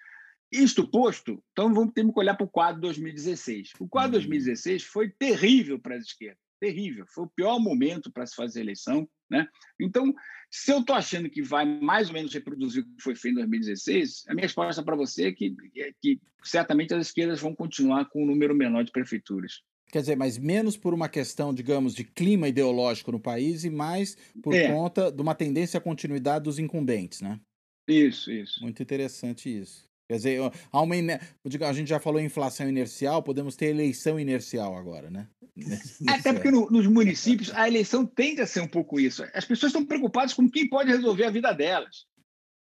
[0.51, 3.72] Isto posto, então vamos ter que olhar para o quadro 2016.
[3.80, 4.89] O quadro 2016 uhum.
[4.89, 7.06] foi terrível para as esquerdas, terrível.
[7.10, 9.10] Foi o pior momento para se fazer eleição.
[9.30, 9.47] Né?
[9.82, 10.14] Então,
[10.51, 13.39] se eu estou achando que vai mais ou menos reproduzir o que foi feito em
[13.39, 18.06] 2016, a minha resposta para você é que, é que certamente as esquerdas vão continuar
[18.06, 19.64] com um número menor de prefeituras.
[19.91, 24.16] Quer dizer, mas menos por uma questão, digamos, de clima ideológico no país e mais
[24.43, 24.68] por é.
[24.68, 27.39] conta de uma tendência à continuidade dos incumbentes, né?
[27.88, 28.61] Isso, isso.
[28.61, 29.86] Muito interessante isso.
[30.07, 30.39] Quer dizer,
[30.71, 35.27] há uma, a gente já falou em inflação inercial, podemos ter eleição inercial agora, né?
[36.07, 39.23] Até porque no, nos municípios a eleição tende a ser um pouco isso.
[39.33, 42.05] As pessoas estão preocupadas com quem pode resolver a vida delas.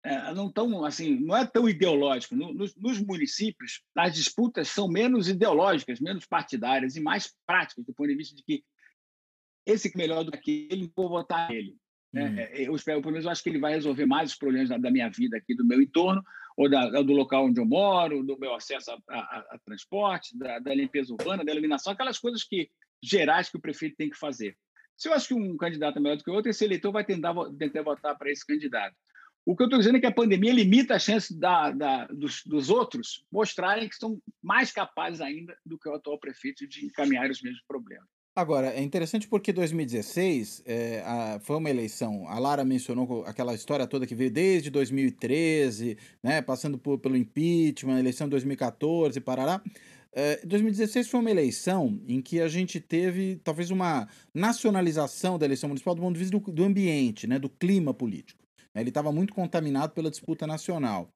[0.05, 2.37] É, não tão assim, não é tão ideológico.
[2.37, 7.93] No, nos, nos, municípios, as disputas são menos ideológicas, menos partidárias e mais práticas, do
[7.93, 8.63] ponto de vista de que
[9.67, 11.77] esse que é melhor do que ele, vou votar nele.
[12.17, 12.49] Né?
[12.55, 14.91] Eu espero, pelo menos, eu acho que ele vai resolver mais os problemas da, da
[14.91, 16.25] minha vida aqui, do meu entorno,
[16.57, 20.59] ou da, do local onde eu moro, do meu acesso a, a, a transporte, da,
[20.59, 22.71] da, limpeza urbana, da iluminação, aquelas coisas que
[23.03, 24.57] gerais que o prefeito tem que fazer.
[24.97, 27.05] Se eu acho que um candidato é melhor do que o outro, esse eleitor vai
[27.05, 28.97] tentar, tentar votar para esse candidato.
[29.45, 32.43] O que eu estou dizendo é que a pandemia limita a chance da, da, dos,
[32.47, 37.31] dos, outros mostrarem que são mais capazes ainda do que o atual prefeito de encaminhar
[37.31, 38.09] os mesmos problemas.
[38.37, 42.29] Agora, é interessante porque 2016 é, a, foi uma eleição.
[42.29, 47.99] A Lara mencionou aquela história toda que veio desde 2013, né, passando por, pelo impeachment,
[47.99, 49.63] eleição de 2014, parará.
[50.13, 55.71] É, 2016 foi uma eleição em que a gente teve talvez uma nacionalização da eleição
[55.71, 58.45] municipal do ponto de vista do, do ambiente, né, do clima político.
[58.75, 61.09] Ele estava muito contaminado pela disputa nacional.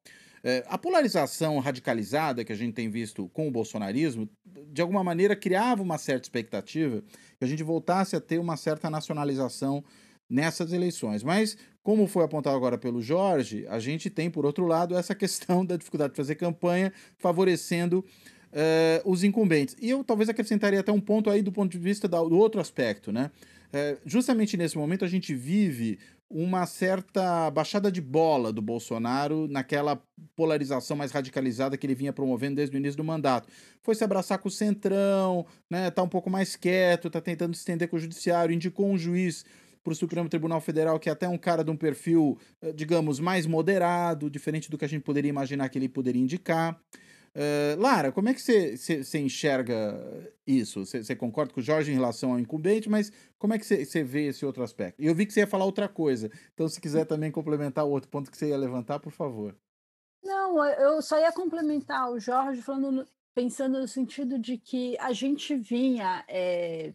[0.42, 4.28] É, a polarização radicalizada que a gente tem visto com o bolsonarismo,
[4.72, 7.02] de alguma maneira, criava uma certa expectativa
[7.38, 9.84] que a gente voltasse a ter uma certa nacionalização
[10.28, 11.22] nessas eleições.
[11.22, 15.64] Mas, como foi apontado agora pelo Jorge, a gente tem, por outro lado, essa questão
[15.66, 18.04] da dificuldade de fazer campanha, favorecendo
[18.52, 19.76] uh, os incumbentes.
[19.80, 22.60] E eu talvez acrescentaria até um ponto aí do ponto de vista da, do outro
[22.60, 23.30] aspecto, né?
[23.68, 25.98] Uh, justamente nesse momento a gente vive
[26.30, 30.00] uma certa baixada de bola do Bolsonaro naquela
[30.36, 33.48] polarização mais radicalizada que ele vinha promovendo desde o início do mandato.
[33.82, 37.60] Foi se abraçar com o Centrão, né, tá um pouco mais quieto, tá tentando se
[37.60, 39.44] estender com o judiciário, indicou um juiz
[39.82, 43.18] para o Supremo Tribunal Federal que é até um cara de um perfil, eh, digamos,
[43.18, 46.80] mais moderado, diferente do que a gente poderia imaginar que ele poderia indicar.
[47.36, 49.96] Uh, Lara, como é que você enxerga
[50.44, 50.84] isso?
[50.84, 54.26] Você concorda com o Jorge em relação ao incumbente, mas como é que você vê
[54.26, 55.00] esse outro aspecto?
[55.00, 58.10] Eu vi que você ia falar outra coisa, então se quiser também complementar o outro
[58.10, 59.56] ponto que você ia levantar, por favor.
[60.22, 65.54] Não, eu só ia complementar o Jorge falando, pensando no sentido de que a gente
[65.54, 66.92] vinha é,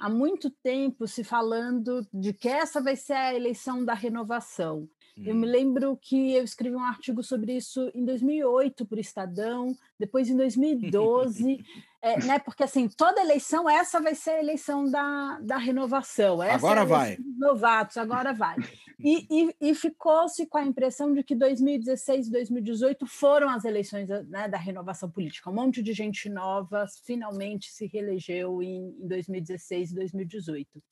[0.00, 4.88] há muito tempo se falando de que essa vai ser a eleição da renovação.
[5.16, 5.50] Eu me hum.
[5.50, 10.36] lembro que eu escrevi um artigo sobre isso em 2008 para o Estadão, depois em
[10.36, 11.58] 2012,
[12.02, 12.38] é, né?
[12.38, 16.40] Porque assim, toda eleição, essa vai ser a eleição da, da renovação.
[16.40, 17.18] agora é vai.
[17.36, 18.56] Novatos, agora vai.
[18.98, 24.08] E, e, e ficou-se com a impressão de que 2016 e 2018 foram as eleições
[24.08, 25.50] né, da renovação política.
[25.50, 30.82] Um monte de gente nova finalmente se reelegeu em, em 2016 e 2018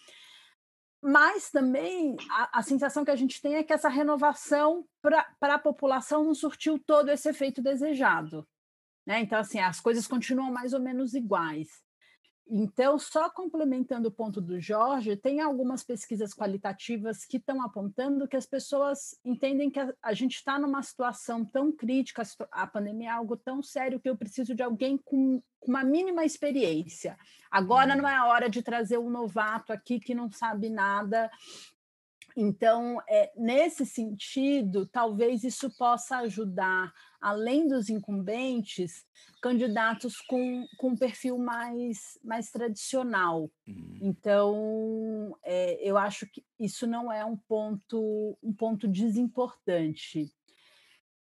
[1.02, 5.58] mas também a, a, sensação que a gente tem é que essa renovação para a
[5.58, 8.46] população não surtiu todo esse efeito desejado.
[9.06, 9.20] Né?
[9.20, 11.82] Então, assim, as coisas continuam mais ou menos iguais.
[12.50, 18.36] Então, só complementando o ponto do Jorge, tem algumas pesquisas qualitativas que estão apontando que
[18.36, 23.12] as pessoas entendem que a, a gente está numa situação tão crítica, a pandemia é
[23.12, 27.18] algo tão sério que eu preciso de alguém com uma mínima experiência.
[27.50, 31.30] Agora não é a hora de trazer um novato aqui que não sabe nada
[32.40, 39.04] então, é, nesse sentido, talvez isso possa ajudar, além dos incumbentes,
[39.42, 43.50] candidatos com, com um perfil mais, mais tradicional.
[43.66, 43.98] Uhum.
[44.00, 50.32] Então, é, eu acho que isso não é um ponto, um ponto desimportante.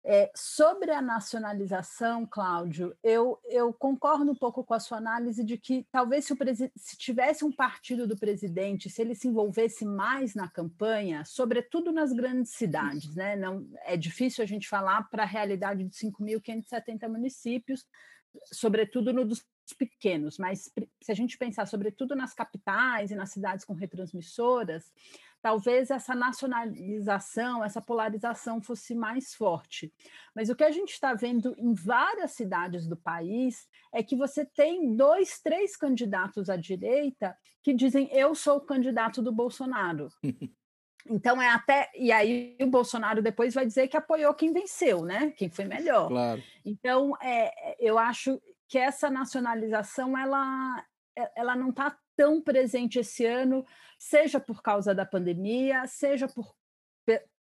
[0.09, 5.57] É, sobre a nacionalização, Cláudio, eu, eu concordo um pouco com a sua análise de
[5.57, 6.33] que talvez se,
[6.77, 12.13] se tivesse um partido do presidente, se ele se envolvesse mais na campanha, sobretudo nas
[12.13, 13.35] grandes cidades, né?
[13.35, 17.85] Não, é difícil a gente falar para a realidade de 5.570 municípios,
[18.45, 19.45] sobretudo no dos
[19.77, 24.89] pequenos, mas se a gente pensar sobretudo nas capitais e nas cidades com retransmissoras,
[25.41, 29.93] talvez essa nacionalização, essa polarização fosse mais forte.
[30.35, 34.45] Mas o que a gente está vendo em várias cidades do país é que você
[34.45, 40.09] tem dois, três candidatos à direita que dizem eu sou o candidato do Bolsonaro.
[41.09, 45.31] Então é até e aí o Bolsonaro depois vai dizer que apoiou quem venceu, né?
[45.31, 46.09] Quem foi melhor.
[46.09, 46.43] Claro.
[46.65, 50.85] Então é, eu acho que essa nacionalização ela
[51.35, 53.65] ela não está tão presente esse ano,
[53.97, 56.53] seja por causa da pandemia, seja por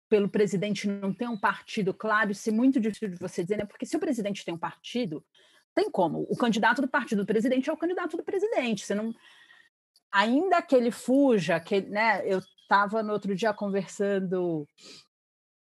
[0.08, 3.64] pelo presidente não ter um partido claro, isso é muito difícil de você dizer, né?
[3.64, 5.24] Porque se o presidente tem um partido,
[5.74, 6.26] tem como.
[6.28, 8.84] O candidato do partido do presidente é o candidato do presidente.
[8.84, 9.14] Você não.
[10.12, 12.22] Ainda que ele fuja, que, né?
[12.26, 14.68] Eu estava no outro dia conversando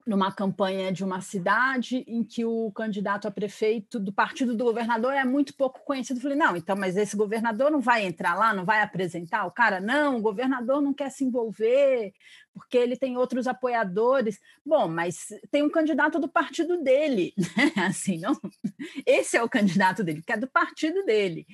[0.06, 5.12] numa campanha de uma cidade em que o candidato a prefeito do partido do governador
[5.12, 6.20] é muito pouco conhecido.
[6.20, 9.44] falei, não, então, mas esse governador não vai entrar lá, não vai apresentar?
[9.46, 12.14] O cara, não, o governador não quer se envolver
[12.54, 14.38] porque ele tem outros apoiadores.
[14.64, 17.34] Bom, mas tem um candidato do partido dele,
[17.76, 17.86] né?
[17.86, 18.32] Assim, não,
[19.04, 21.46] esse é o candidato dele, que é do partido dele.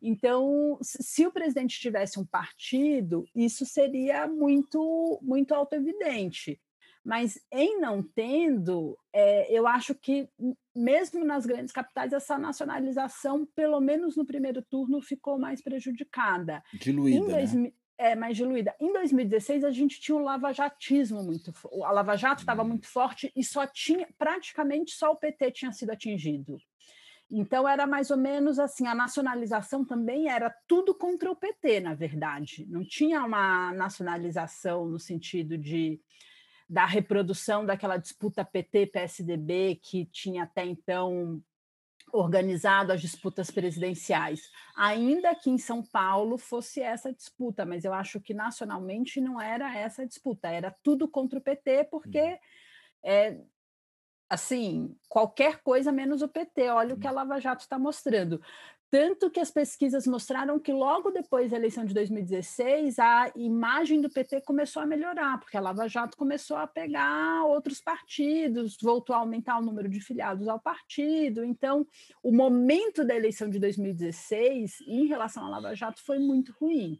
[0.00, 6.60] Então, se o presidente tivesse um partido, isso seria muito, muito autoevidente.
[7.08, 10.28] Mas em não tendo, é, eu acho que
[10.76, 16.62] mesmo nas grandes capitais essa nacionalização, pelo menos no primeiro turno, ficou mais prejudicada.
[16.74, 17.72] Diluída, dois, né?
[17.96, 18.76] É, mais diluída.
[18.78, 21.50] Em 2016, a gente tinha um lavajatismo muito
[21.82, 22.68] A Lava Jato estava hum.
[22.68, 26.58] muito forte e só tinha, praticamente só o PT tinha sido atingido.
[27.30, 31.94] Então, era mais ou menos assim: a nacionalização também era tudo contra o PT, na
[31.94, 32.66] verdade.
[32.68, 35.98] Não tinha uma nacionalização no sentido de
[36.68, 41.42] da reprodução daquela disputa PT-PSDB que tinha até então
[42.12, 48.20] organizado as disputas presidenciais, ainda que em São Paulo fosse essa disputa, mas eu acho
[48.20, 52.38] que nacionalmente não era essa disputa, era tudo contra o PT, porque
[53.02, 53.38] é,
[54.28, 58.40] assim, qualquer coisa menos o PT, olha o que a Lava Jato está mostrando.
[58.90, 64.08] Tanto que as pesquisas mostraram que logo depois da eleição de 2016, a imagem do
[64.08, 69.18] PT começou a melhorar, porque a Lava Jato começou a pegar outros partidos, voltou a
[69.18, 71.44] aumentar o número de filiados ao partido.
[71.44, 71.86] Então,
[72.22, 76.98] o momento da eleição de 2016, em relação à Lava Jato, foi muito ruim.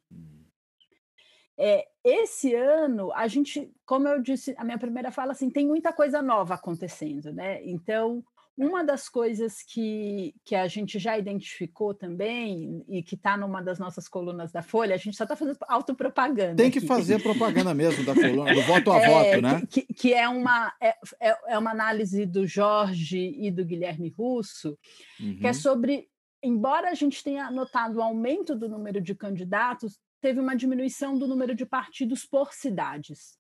[1.57, 5.93] É, esse ano, a gente, como eu disse, a minha primeira fala, assim, tem muita
[5.93, 7.64] coisa nova acontecendo, né?
[7.64, 8.22] Então,
[8.59, 13.79] uma das coisas que, que a gente já identificou também, e que está numa das
[13.79, 16.57] nossas colunas da Folha, a gente só está fazendo autopropaganda.
[16.57, 16.87] Tem que aqui.
[16.89, 19.63] fazer propaganda mesmo da coluna, do voto a é, voto, né?
[19.71, 20.89] Que, que é, uma, é,
[21.21, 24.77] é, é uma análise do Jorge e do Guilherme Russo,
[25.21, 25.39] uhum.
[25.39, 25.55] que é uhum.
[25.55, 26.09] sobre.
[26.43, 31.29] Embora a gente tenha notado o aumento do número de candidatos, teve uma diminuição do
[31.29, 33.39] número de partidos por cidades.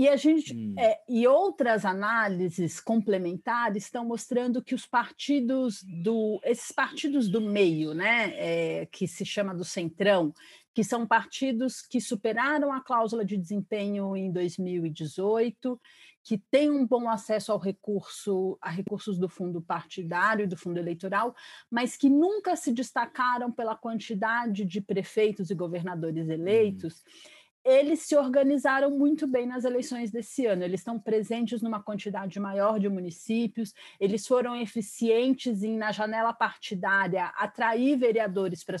[0.00, 0.74] E a gente hum.
[0.78, 7.92] é, e outras análises complementares estão mostrando que os partidos do esses partidos do meio,
[7.92, 10.32] né, é, que se chama do centrão,
[10.72, 15.78] que são partidos que superaram a cláusula de desempenho em 2018,
[16.24, 20.78] que têm um bom acesso ao recurso a recursos do fundo partidário e do fundo
[20.78, 21.36] eleitoral,
[21.70, 26.32] mas que nunca se destacaram pela quantidade de prefeitos e governadores hum.
[26.32, 27.04] eleitos.
[27.06, 30.64] Hum eles se organizaram muito bem nas eleições desse ano.
[30.64, 37.26] Eles estão presentes numa quantidade maior de municípios, eles foram eficientes em, na janela partidária,
[37.36, 38.78] atrair vereadores para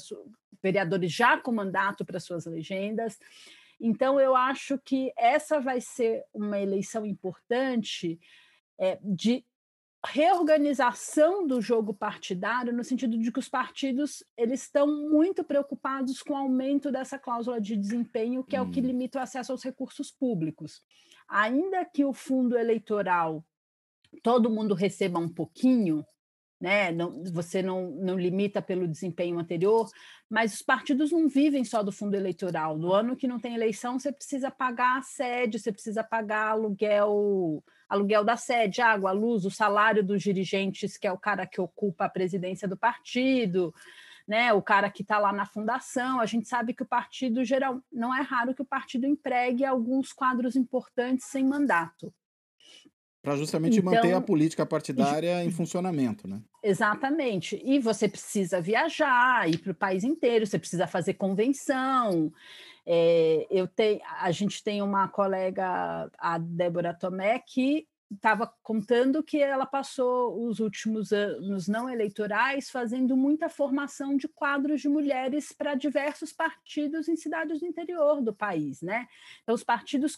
[0.62, 3.18] vereadores já com mandato para suas legendas.
[3.80, 8.20] Então, eu acho que essa vai ser uma eleição importante
[8.78, 9.44] é, de
[10.06, 16.32] reorganização do jogo partidário no sentido de que os partidos eles estão muito preocupados com
[16.32, 18.84] o aumento dessa cláusula de desempenho que é o que hum.
[18.84, 20.82] limita o acesso aos recursos públicos
[21.28, 23.44] ainda que o fundo eleitoral
[24.22, 26.04] todo mundo receba um pouquinho
[26.60, 26.92] né?
[26.92, 29.88] Não, você não, não limita pelo desempenho anterior,
[30.28, 32.76] mas os partidos não vivem só do fundo eleitoral.
[32.76, 37.64] No ano que não tem eleição, você precisa pagar a sede, você precisa pagar aluguel,
[37.88, 42.04] aluguel da sede, água, luz, o salário dos dirigentes, que é o cara que ocupa
[42.04, 43.74] a presidência do partido.
[44.28, 47.82] Né, o cara que está lá na fundação, a gente sabe que o partido geral
[47.92, 52.14] não é raro que o partido empregue alguns quadros importantes sem mandato.
[53.22, 56.40] Para justamente então, manter a política partidária em funcionamento, né?
[56.62, 57.60] Exatamente.
[57.62, 62.32] E você precisa viajar, ir para o país inteiro, você precisa fazer convenção.
[62.86, 69.40] É, eu tenho, a gente tem uma colega, a Débora Tomé, que estava contando que
[69.40, 75.76] ela passou os últimos anos não eleitorais fazendo muita formação de quadros de mulheres para
[75.76, 79.06] diversos partidos em cidades do interior do país, né?
[79.42, 80.16] Então os partidos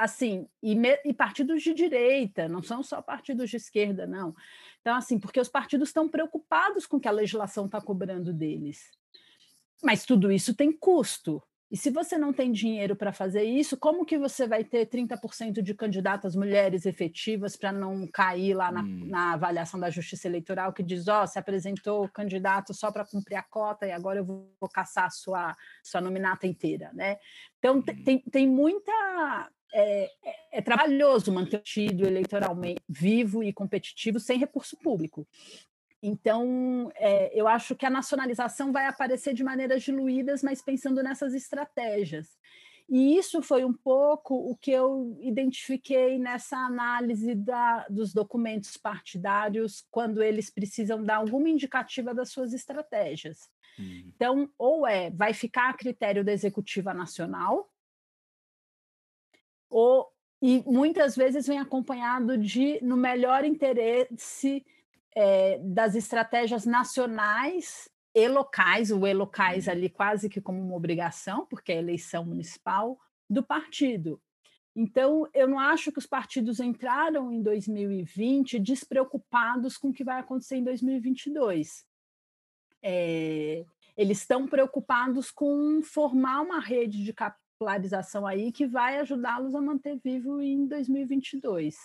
[0.00, 4.34] assim, e, me, e, partidos de direita, não são só partidos de esquerda, não.
[4.80, 8.90] Então, assim, porque os partidos estão preocupados com o que a legislação está cobrando deles.
[9.84, 11.42] Mas tudo isso tem custo.
[11.70, 15.60] E se você não tem dinheiro para fazer isso, como que você vai ter 30%
[15.60, 19.04] de candidatas mulheres efetivas para não cair lá na, hum.
[19.06, 23.36] na, avaliação da Justiça Eleitoral que diz, ó, oh, se apresentou candidato só para cumprir
[23.36, 27.18] a cota e agora eu vou, vou caçar a sua, sua nominata inteira, né?
[27.58, 27.82] Então, hum.
[27.82, 34.38] tem, tem muita é, é, é, trabalhoso manter o partido eleitoralmente vivo e competitivo sem
[34.38, 35.26] recurso público.
[36.02, 41.34] Então, é, eu acho que a nacionalização vai aparecer de maneiras diluídas, mas pensando nessas
[41.34, 42.28] estratégias.
[42.88, 49.86] E isso foi um pouco o que eu identifiquei nessa análise da, dos documentos partidários,
[49.92, 53.48] quando eles precisam dar alguma indicativa das suas estratégias.
[53.78, 54.12] Uhum.
[54.14, 57.70] Então, ou é, vai ficar a critério da executiva nacional,
[59.70, 60.08] ou,
[60.42, 64.66] e muitas vezes vem acompanhado de, no melhor interesse
[65.14, 71.46] é, das estratégias nacionais e locais, o e locais ali quase que como uma obrigação,
[71.46, 72.98] porque é eleição municipal
[73.28, 74.20] do partido.
[74.74, 80.20] Então, eu não acho que os partidos entraram em 2020 despreocupados com o que vai
[80.20, 81.84] acontecer em 2022.
[82.82, 83.64] É,
[83.96, 87.12] eles estão preocupados com formar uma rede de
[87.60, 91.76] capilarização aí que vai ajudá-los a manter vivo em 2022.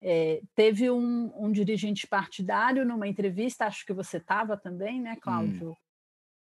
[0.00, 5.20] É, teve um, um, dirigente partidário numa entrevista, acho que você estava também, né, hum.
[5.20, 5.70] Cláudio?
[5.70, 5.76] Hum.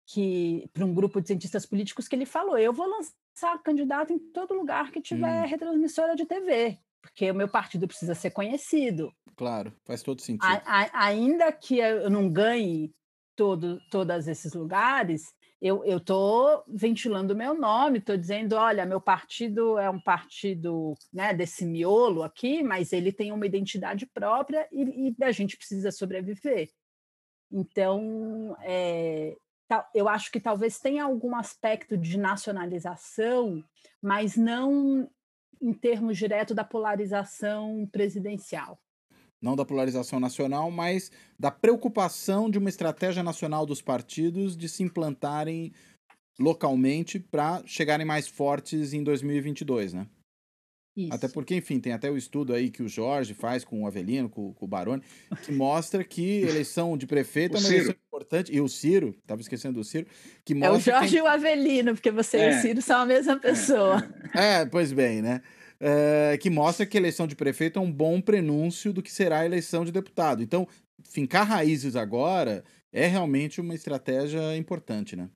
[0.08, 4.18] Que para um grupo de cientistas políticos que ele falou: eu vou lançar candidato em
[4.18, 5.48] todo lugar que tiver hum.
[5.48, 9.12] retransmissora de TV, porque o meu partido precisa ser conhecido.
[9.36, 10.44] Claro, faz todo sentido.
[10.44, 12.92] A, a, ainda que eu não ganhe
[13.36, 15.22] todo, todos esses lugares,
[15.60, 21.32] eu estou ventilando o meu nome, estou dizendo, olha, meu partido é um partido né,
[21.32, 26.68] desse miolo aqui, mas ele tem uma identidade própria e, e a gente precisa sobreviver.
[27.50, 29.34] Então, é,
[29.94, 33.64] eu acho que talvez tenha algum aspecto de nacionalização,
[34.02, 35.08] mas não
[35.60, 38.78] em termos direto da polarização presidencial
[39.46, 44.82] não da polarização nacional, mas da preocupação de uma estratégia nacional dos partidos de se
[44.82, 45.72] implantarem
[46.38, 50.06] localmente para chegarem mais fortes em 2022, né?
[50.96, 51.12] Isso.
[51.12, 54.30] Até porque, enfim, tem até o estudo aí que o Jorge faz com o Avelino,
[54.30, 55.02] com, com o Baroni,
[55.44, 58.50] que mostra que eleição de prefeito é uma eleição importante.
[58.52, 60.06] E o Ciro, estava esquecendo do Ciro,
[60.42, 60.74] que mostra.
[60.74, 61.18] É o Jorge tem...
[61.18, 62.50] e o Avelino, porque você é.
[62.50, 64.02] e o Ciro são a mesma pessoa.
[64.34, 65.42] É, é pois bem, né?
[65.80, 69.40] É, que mostra que a eleição de prefeito é um bom prenúncio do que será
[69.40, 70.42] a eleição de deputado.
[70.42, 70.66] Então,
[71.04, 75.30] fincar raízes agora é realmente uma estratégia importante, né?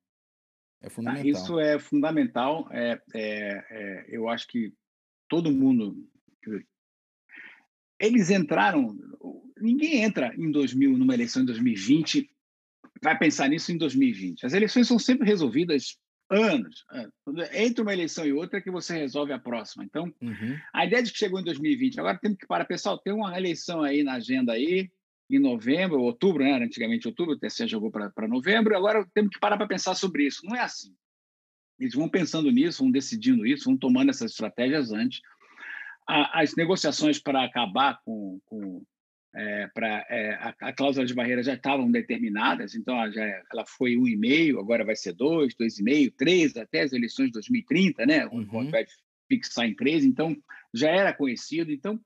[0.82, 1.30] É ah, fundamental.
[1.30, 2.68] Isso é fundamental.
[2.70, 4.72] É, é, é, eu acho que
[5.28, 6.08] todo mundo.
[7.98, 8.96] Eles entraram.
[9.60, 12.30] Ninguém entra em 2000, numa eleição em 2020,
[13.02, 14.46] vai pensar nisso em 2020.
[14.46, 15.98] As eleições são sempre resolvidas
[16.30, 16.84] anos.
[17.52, 19.84] Entre uma eleição e outra é que você resolve a próxima.
[19.84, 20.56] Então, uhum.
[20.72, 23.82] a ideia de que chegou em 2020, agora temos que parar, pessoal, tem uma eleição
[23.82, 24.88] aí na agenda aí,
[25.28, 26.54] em novembro, outubro, né?
[26.54, 30.44] antigamente outubro, o TSE jogou para novembro, agora temos que parar para pensar sobre isso.
[30.44, 30.94] Não é assim.
[31.78, 35.20] Eles vão pensando nisso, vão decidindo isso, vão tomando essas estratégias antes.
[36.06, 38.82] As negociações para acabar com, com
[39.34, 43.64] é, para é, a, a, cláusula de barreira já estavam determinadas, então ela, já, ela
[43.66, 47.26] foi um e meio, agora vai ser dois, dois e meio, três até as eleições
[47.26, 48.26] de 2030, né?
[48.26, 48.70] Uhum.
[48.70, 48.84] vai
[49.28, 50.36] fixar em três, então
[50.74, 51.70] já era conhecido.
[51.70, 52.00] Então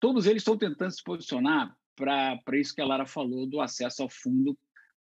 [0.00, 4.08] todos eles estão tentando se posicionar para isso que a Lara falou do acesso ao
[4.08, 4.58] fundo,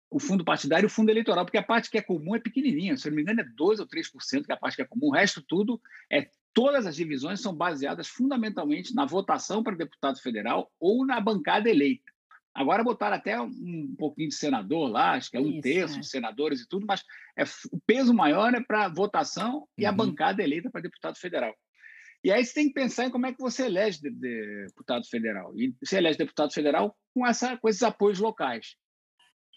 [0.08, 2.96] o fundo partidário e o fundo eleitoral, porque a parte que é comum é pequenininha,
[2.96, 5.08] se não me engano é 2 ou 3% que é a parte que é comum,
[5.08, 10.72] o resto tudo é todas as divisões são baseadas fundamentalmente na votação para deputado federal
[10.80, 12.10] ou na bancada eleita.
[12.54, 16.00] Agora botaram até um pouquinho de senador lá, acho que é um Isso, terço é.
[16.00, 17.04] de senadores e tudo, mas
[17.36, 19.90] é, o peso maior é para votação e uhum.
[19.90, 21.54] a bancada eleita para deputado federal.
[22.24, 25.06] E aí você tem que pensar em como é que você elege de, de, deputado
[25.06, 25.52] federal.
[25.54, 28.76] E você elege deputado federal com, essa, com esses apoios locais.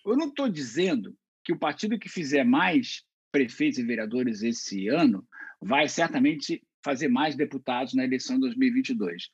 [0.06, 5.26] Eu não estou dizendo que o partido que fizer mais prefeitos e vereadores esse ano
[5.62, 9.30] vai certamente fazer mais deputados na eleição de 2022.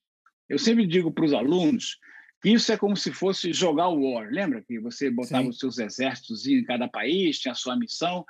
[0.49, 1.97] Eu sempre digo para os alunos
[2.41, 4.29] que isso é como se fosse jogar o war.
[4.29, 5.49] Lembra que você botava Sim.
[5.49, 8.23] os seus exércitos em cada país, tinha a sua missão?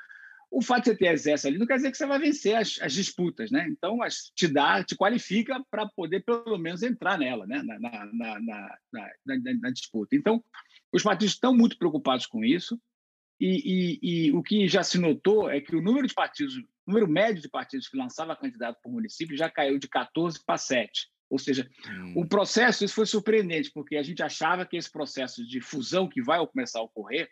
[0.50, 2.80] O fato de você ter exército ali não quer dizer que você vai vencer as,
[2.82, 3.68] as disputas, né?
[3.70, 3.98] Então,
[4.34, 7.62] te dá, te qualifica para poder pelo menos entrar nela, né?
[7.64, 8.40] Na, na, na,
[8.94, 9.10] na,
[9.62, 10.16] na disputa.
[10.16, 10.42] Então,
[10.94, 12.80] os partidos estão muito preocupados com isso.
[13.40, 16.56] E, e, e, o que já se notou é que o número de partidos
[16.88, 20.58] o número médio de partidos que lançava candidato por município já caiu de 14 para
[20.58, 21.10] 7.
[21.30, 22.14] Ou seja, hum.
[22.18, 26.22] o processo, isso foi surpreendente, porque a gente achava que esse processo de fusão que
[26.22, 27.30] vai começar a ocorrer,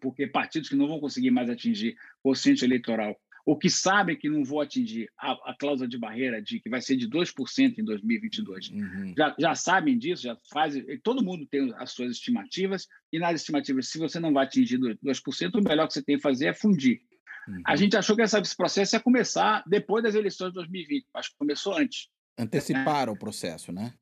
[0.00, 4.28] porque partidos que não vão conseguir mais atingir o quociente eleitoral, ou que sabem que
[4.28, 7.84] não vão atingir a, a cláusula de barreira de que vai ser de 2% em
[7.84, 9.14] 2022, uhum.
[9.16, 13.88] já, já sabem disso, já fazem, todo mundo tem as suas estimativas, e nas estimativas,
[13.88, 17.00] se você não vai atingir 2%, o melhor que você tem que fazer é fundir
[17.48, 17.62] Uhum.
[17.64, 21.38] A gente achou que esse processo ia começar depois das eleições de 2020, acho que
[21.38, 22.08] começou antes.
[22.36, 23.94] Anteciparam o processo, né?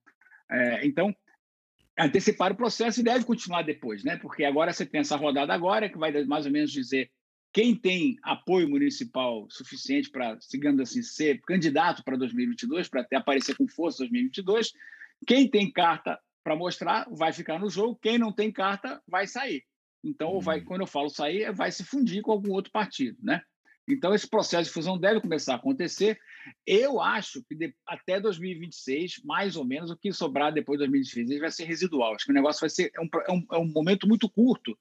[0.50, 1.14] É, então,
[1.98, 4.16] anteciparam o processo e deve continuar depois, né?
[4.16, 7.10] Porque agora você tem essa rodada agora, que vai mais ou menos dizer
[7.54, 13.56] quem tem apoio municipal suficiente para, digamos assim, ser candidato para 2022, para até aparecer
[13.56, 14.72] com força em 2022.
[15.24, 19.62] Quem tem carta para mostrar vai ficar no jogo, quem não tem carta vai sair.
[20.02, 20.64] Então, vai, uhum.
[20.64, 23.40] quando eu falo sair, vai se fundir com algum outro partido, né?
[23.88, 26.18] Então, esse processo de fusão deve começar a acontecer.
[26.66, 31.40] Eu acho que de, até 2026, mais ou menos, o que sobrar depois de 2026
[31.40, 32.14] vai ser residual.
[32.14, 34.76] Acho que o negócio vai ser é um, é um, é um momento muito curto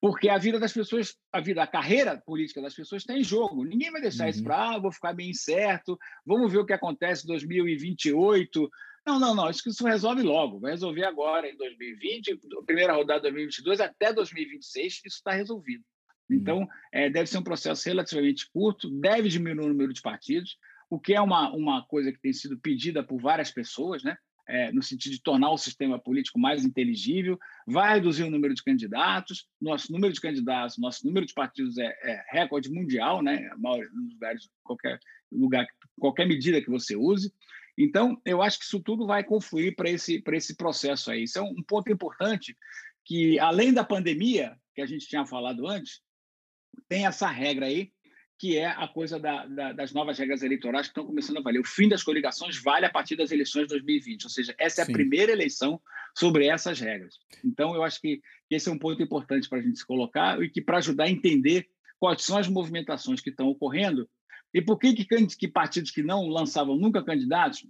[0.00, 3.64] porque a vida das pessoas, a vida, a carreira política das pessoas está em jogo.
[3.64, 4.30] Ninguém vai deixar uhum.
[4.30, 8.70] isso para, ah, vou ficar bem incerto, vamos ver o que acontece em 2028.
[9.06, 13.30] Não, não, não, isso, isso resolve logo, vai resolver agora em 2020, primeira rodada de
[13.30, 15.82] 2022 até 2026, isso está resolvido.
[16.30, 16.36] Uhum.
[16.36, 20.56] Então, é, deve ser um processo relativamente curto, deve diminuir o número de partidos,
[20.90, 24.16] o que é uma, uma coisa que tem sido pedida por várias pessoas, né?
[24.48, 28.62] É, no sentido de tornar o sistema político mais inteligível, vai reduzir o número de
[28.62, 29.46] candidatos.
[29.60, 33.50] Nosso número de candidatos, nosso número de partidos é, é recorde mundial, né?
[33.56, 34.98] Dos lugares, qualquer
[35.30, 35.66] lugar,
[35.98, 37.32] qualquer medida que você use.
[37.76, 41.24] Então, eu acho que isso tudo vai confluir para esse, esse processo aí.
[41.24, 42.56] Isso é um ponto importante
[43.04, 46.00] que, além da pandemia, que a gente tinha falado antes,
[46.88, 47.92] tem essa regra aí
[48.38, 51.60] que é a coisa da, da, das novas regras eleitorais que estão começando a valer.
[51.60, 54.84] O fim das coligações vale a partir das eleições de 2020, ou seja, essa é
[54.84, 54.92] a Sim.
[54.92, 55.80] primeira eleição
[56.16, 57.18] sobre essas regras.
[57.44, 60.48] Então, eu acho que esse é um ponto importante para a gente se colocar e
[60.48, 61.66] que para ajudar a entender
[61.98, 64.08] quais são as movimentações que estão ocorrendo
[64.54, 67.66] e por que, que, que partidos que não lançavam nunca candidatos,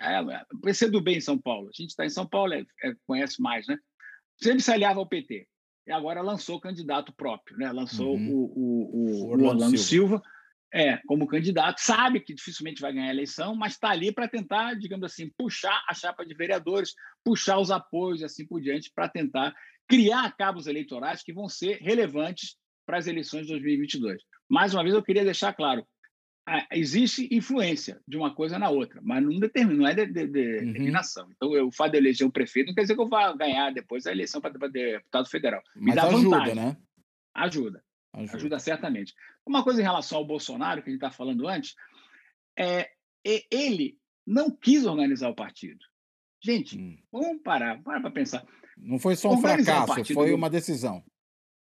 [0.00, 3.66] é, é, em São Paulo, a gente está em São Paulo, é, é, conhece mais,
[3.68, 3.78] né?
[4.36, 5.46] Sempre se aliava ao PT
[5.86, 7.70] e agora lançou candidato próprio, né?
[7.70, 8.30] Lançou uhum.
[8.30, 10.16] o, o, o, Orlando, Orlando Silva.
[10.16, 10.22] Silva.
[10.72, 14.74] é, como candidato, sabe que dificilmente vai ganhar a eleição, mas está ali para tentar,
[14.74, 19.08] digamos assim, puxar a chapa de vereadores, puxar os apoios e assim por diante, para
[19.08, 19.54] tentar
[19.88, 24.22] criar cabos eleitorais que vão ser relevantes para as eleições de 2022.
[24.48, 25.86] Mais uma vez, eu queria deixar claro:
[26.70, 30.40] existe influência de uma coisa na outra, mas não determina, não é de, de, de
[30.40, 30.66] uhum.
[30.66, 31.28] determinação.
[31.34, 33.72] Então, eu, o fato de eleger um prefeito não quer dizer que eu vá ganhar
[33.72, 35.62] depois a eleição para deputado federal.
[35.74, 36.54] Me mas dá ajuda, vantagem.
[36.54, 36.76] né?
[37.34, 37.84] Ajuda.
[38.12, 38.36] ajuda.
[38.36, 39.14] Ajuda certamente.
[39.44, 41.74] Uma coisa em relação ao Bolsonaro, que a gente está falando antes,
[42.56, 42.90] é
[43.24, 45.84] ele não quis organizar o partido.
[46.40, 46.96] Gente, hum.
[47.10, 48.46] vamos parar, para pensar.
[48.76, 51.02] Não foi só um fracasso, foi uma decisão.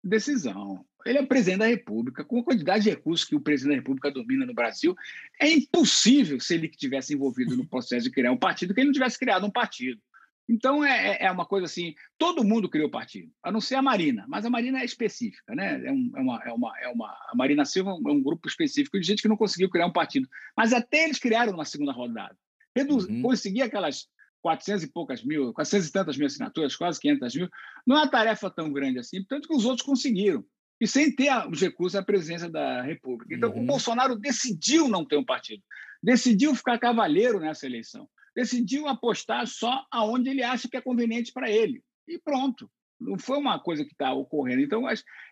[0.03, 3.81] Decisão ele é presidente da República, com a quantidade de recursos que o presidente da
[3.81, 4.95] República domina no Brasil,
[5.41, 8.95] é impossível, se ele tivesse envolvido no processo de criar um partido, que ele não
[8.95, 10.01] tivesse criado um partido.
[10.49, 13.83] Então, é, é, é uma coisa assim: todo mundo criou partido, a não ser a
[13.83, 15.87] Marina, mas a Marina é específica, né?
[15.87, 17.09] É, um, é, uma, é, uma, é uma.
[17.29, 20.29] A Marina Silva é um grupo específico de gente que não conseguiu criar um partido.
[20.57, 22.37] Mas até eles criaram uma segunda rodada.
[22.75, 23.23] Reduz, uhum.
[23.23, 24.09] Conseguir aquelas
[24.43, 27.49] 400 e poucas mil, 400 e tantas mil assinaturas, quase 500 mil,
[27.87, 30.45] não é uma tarefa tão grande assim, tanto que os outros conseguiram
[30.81, 33.35] e sem ter os recursos à presença da República.
[33.35, 33.63] Então, uhum.
[33.63, 35.63] o Bolsonaro decidiu não ter um partido,
[36.03, 41.51] decidiu ficar cavalheiro nessa eleição, decidiu apostar só aonde ele acha que é conveniente para
[41.51, 41.83] ele.
[42.09, 42.71] E pronto.
[42.99, 44.61] Não foi uma coisa que está ocorrendo.
[44.61, 44.85] Então,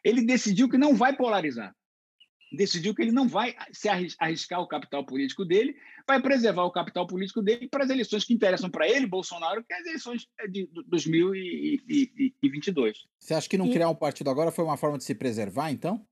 [0.02, 1.74] ele decidiu que não vai polarizar
[2.52, 5.76] decidiu que ele não vai se arriscar o capital político dele,
[6.06, 9.72] vai preservar o capital político dele para as eleições que interessam para ele, Bolsonaro, que
[9.72, 13.06] é as eleições de 2022.
[13.18, 13.72] Você acha que não e...
[13.72, 16.04] criar um partido agora foi uma forma de se preservar, então?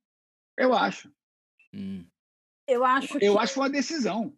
[0.56, 1.10] Eu acho.
[1.72, 2.04] Hum.
[2.66, 3.18] Eu acho.
[3.18, 4.36] Eu acho que foi uma decisão.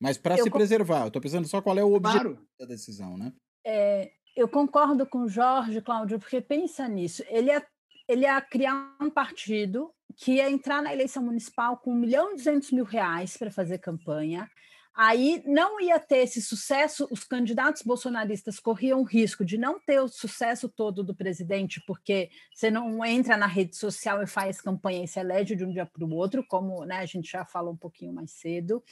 [0.00, 2.48] Mas para se preservar, eu estou pensando só qual é o objetivo claro.
[2.58, 3.32] da decisão, né?
[3.64, 7.24] É, eu concordo com o Jorge, Cláudio, porque pensa nisso.
[7.28, 7.66] Ele ia,
[8.06, 12.36] ele ia criar um partido que ia entrar na eleição municipal com 1 milhão e
[12.36, 14.48] 200 mil reais para fazer campanha.
[14.94, 20.00] Aí não ia ter esse sucesso, os candidatos bolsonaristas corriam o risco de não ter
[20.00, 25.04] o sucesso todo do presidente, porque você não entra na rede social e faz campanha
[25.04, 27.74] e se elege de um dia para o outro, como né, a gente já falou
[27.74, 28.82] um pouquinho mais cedo.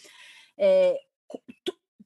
[0.58, 0.94] É,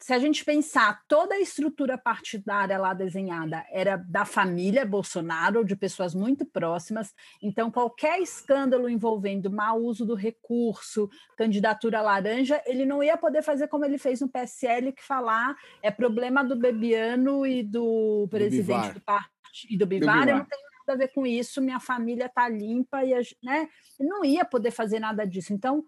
[0.01, 5.75] se a gente pensar, toda a estrutura partidária lá desenhada era da família Bolsonaro, de
[5.75, 13.03] pessoas muito próximas, então qualquer escândalo envolvendo mau uso do recurso, candidatura laranja, ele não
[13.03, 17.63] ia poder fazer como ele fez no PSL, que falar é problema do Bebiano e
[17.63, 19.33] do presidente do, do partido
[19.69, 20.39] e do Bivar, do Bivar.
[20.39, 23.69] não tem nada a ver com isso, minha família está limpa, e né?
[23.99, 25.53] ele não ia poder fazer nada disso.
[25.53, 25.85] Então,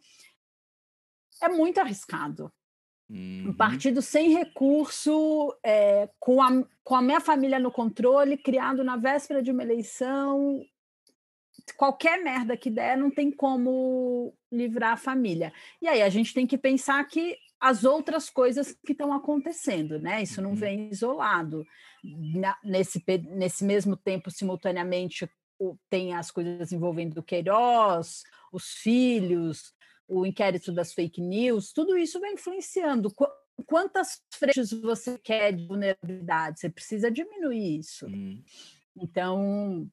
[1.40, 2.52] é muito arriscado.
[3.10, 3.46] Uhum.
[3.48, 8.96] Um partido sem recurso, é, com, a, com a minha família no controle, criado na
[8.96, 10.64] véspera de uma eleição.
[11.76, 15.52] Qualquer merda que der, não tem como livrar a família.
[15.82, 20.22] E aí a gente tem que pensar que as outras coisas que estão acontecendo, né?
[20.22, 20.56] Isso não uhum.
[20.56, 21.66] vem isolado.
[22.02, 25.28] Na, nesse, nesse mesmo tempo, simultaneamente,
[25.90, 29.74] tem as coisas envolvendo o Queiroz, os filhos,
[30.10, 33.12] o inquérito das fake news, tudo isso vai influenciando.
[33.66, 36.58] Quantas frentes você quer de vulnerabilidade?
[36.60, 38.06] Você precisa diminuir isso.
[38.06, 38.42] Hum.
[38.96, 39.88] Então,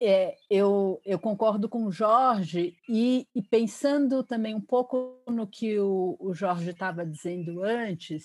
[0.00, 5.78] é, eu, eu concordo com o Jorge, e, e, pensando também um pouco no que
[5.78, 8.24] o, o Jorge estava dizendo antes,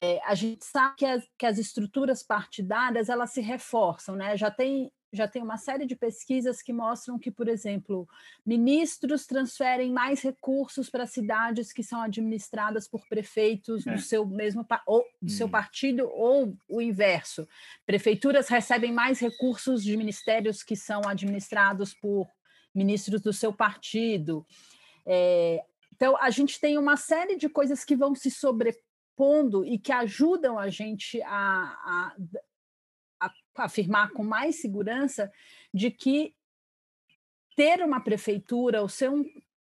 [0.00, 4.36] é, a gente sabe que as, que as estruturas partidárias elas se reforçam, né?
[4.36, 8.08] Já tem já tem uma série de pesquisas que mostram que, por exemplo,
[8.44, 13.92] ministros transferem mais recursos para cidades que são administradas por prefeitos é.
[13.92, 15.28] do seu mesmo ou do hum.
[15.28, 17.46] seu partido ou o inverso.
[17.84, 22.26] Prefeituras recebem mais recursos de ministérios que são administrados por
[22.74, 24.46] ministros do seu partido.
[25.04, 25.62] É,
[25.94, 30.58] então, a gente tem uma série de coisas que vão se sobrepondo e que ajudam
[30.58, 32.16] a gente a, a
[33.56, 35.30] afirmar com mais segurança
[35.72, 36.34] de que
[37.56, 39.24] ter uma prefeitura ou ser um,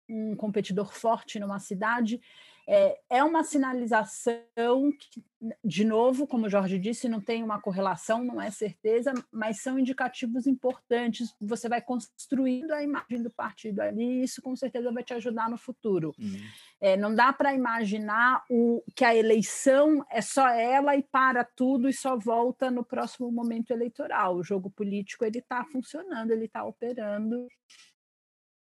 [0.08, 2.20] um competidor forte numa cidade
[2.68, 5.24] é, é uma sinalização que,
[5.64, 9.78] de novo, como o Jorge disse, não tem uma correlação, não é certeza, mas são
[9.78, 11.32] indicativos importantes.
[11.40, 15.48] Você vai construindo a imagem do partido ali, e isso com certeza vai te ajudar
[15.48, 16.12] no futuro.
[16.18, 16.40] Uhum.
[16.80, 21.88] É, não dá para imaginar o, que a eleição é só ela e para tudo
[21.88, 24.36] e só volta no próximo momento eleitoral.
[24.36, 27.46] O jogo político ele está funcionando, ele está operando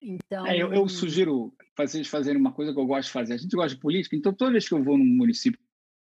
[0.06, 0.46] então...
[0.46, 3.34] É, eu, eu, sugiro vocês fazerem uma coisa que eu gosto de fazer.
[3.34, 5.60] A gente gosta de política, então toda vez que eu vou num município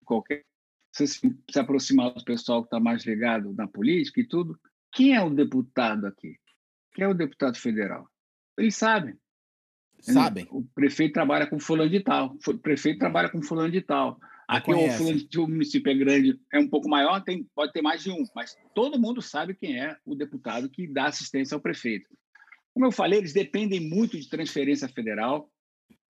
[0.05, 0.45] qualquer,
[0.93, 4.59] você se, se aproximar do pessoal que está mais ligado na política e tudo,
[4.93, 6.37] quem é o deputado aqui?
[6.95, 8.09] Quem é o deputado federal?
[8.57, 9.17] Eles sabem.
[10.01, 10.47] Sabem.
[10.51, 14.19] O prefeito trabalha com fulano de tal, o prefeito trabalha com fulano de tal.
[14.47, 18.03] Aqui o, fulano, o município é grande, é um pouco maior, tem, pode ter mais
[18.03, 22.09] de um, mas todo mundo sabe quem é o deputado que dá assistência ao prefeito.
[22.79, 25.51] Como eu falei, eles dependem muito de transferência federal,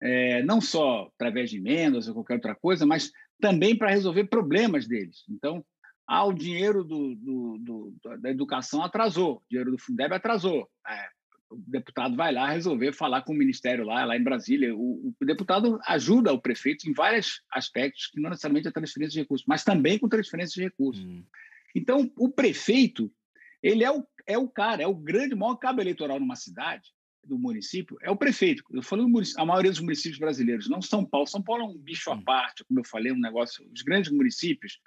[0.02, 3.10] é, não só através de emendas ou qualquer outra coisa, mas
[3.40, 5.24] também para resolver problemas deles.
[5.30, 5.64] Então,
[6.06, 10.68] ah, o dinheiro do, do, do, da educação atrasou, o dinheiro do Fundeb atrasou.
[10.86, 11.08] É,
[11.48, 14.76] o deputado vai lá resolver falar com o ministério lá, lá em Brasília.
[14.76, 19.20] O, o, deputado ajuda o prefeito em vários aspectos, que não necessariamente é transferência de
[19.20, 21.02] recursos, mas também com transferência de recursos.
[21.02, 21.24] Hum.
[21.74, 23.10] Então, o prefeito
[23.62, 26.92] ele é o, é o cara, é o grande maior cabo eleitoral numa cidade,
[27.24, 28.62] do município, é o prefeito.
[28.70, 29.04] Eu falei
[29.36, 31.26] a maioria dos municípios brasileiros, não São Paulo.
[31.26, 32.22] São Paulo é um bicho à hum.
[32.22, 33.68] parte, como eu falei, um negócio.
[33.74, 34.78] Os grandes municípios,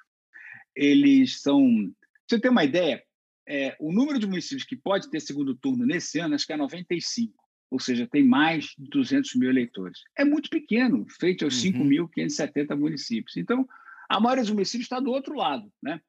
[0.75, 1.63] eles são.
[1.67, 3.03] Pra você ter uma ideia,
[3.47, 6.57] é, o número de municípios que pode ter segundo turno nesse ano, acho que é
[6.57, 7.33] 95.
[7.69, 10.01] Ou seja, tem mais de 200 mil eleitores.
[10.17, 11.89] É muito pequeno, feito aos uhum.
[11.89, 13.37] 5.570 municípios.
[13.37, 13.67] Então,
[14.09, 15.71] a maioria dos municípios está do outro lado.
[15.81, 16.01] Né?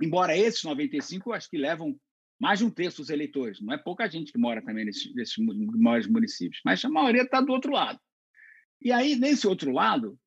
[0.00, 1.98] Embora esses 95, acho que levam
[2.42, 3.60] mais de um terço dos eleitores.
[3.60, 7.40] Não é pouca gente que mora também nesses, nesses maiores municípios, mas a maioria está
[7.40, 8.00] do outro lado.
[8.80, 10.18] E aí, nesse outro lado,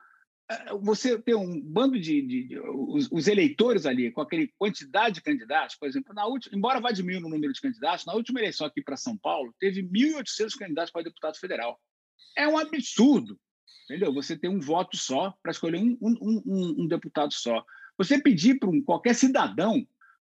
[0.49, 5.15] eh, você tem um bando de, de, de os, os, eleitores ali, com aquela quantidade
[5.15, 8.39] de candidatos, por exemplo, na última, embora vá diminuindo o número de candidatos, na última
[8.39, 11.77] eleição aqui para São Paulo, teve 1.800 candidatos para deputado federal.
[12.37, 13.37] É um absurdo,
[13.83, 14.13] entendeu?
[14.13, 17.61] Você tem um voto só para escolher um, um, um, um deputado só.
[17.97, 19.85] Você pedir para um, qualquer cidadão,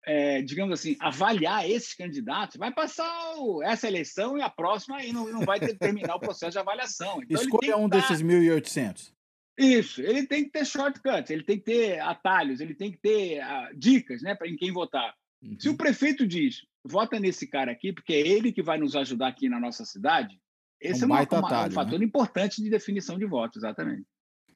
[0.06, 5.14] é, digamos assim, avaliar esses candidatos, vai passar o, essa eleição e a próxima e
[5.14, 7.22] não, não vai ter, terminar o processo de avaliação.
[7.24, 8.02] Então, Escolha um dar...
[8.02, 9.12] desses 1.800.
[9.58, 13.44] Isso, ele tem que ter shortcuts, ele tem que ter atalhos, ele tem que ter
[13.44, 15.14] uh, dicas né, para em quem votar.
[15.44, 15.58] Uhum.
[15.60, 19.28] Se o prefeito diz, vota nesse cara aqui, porque é ele que vai nos ajudar
[19.28, 20.40] aqui na nossa cidade,
[20.80, 22.06] esse é, um, é uma, atalho, um fator né?
[22.06, 24.06] importante de definição de voto, exatamente.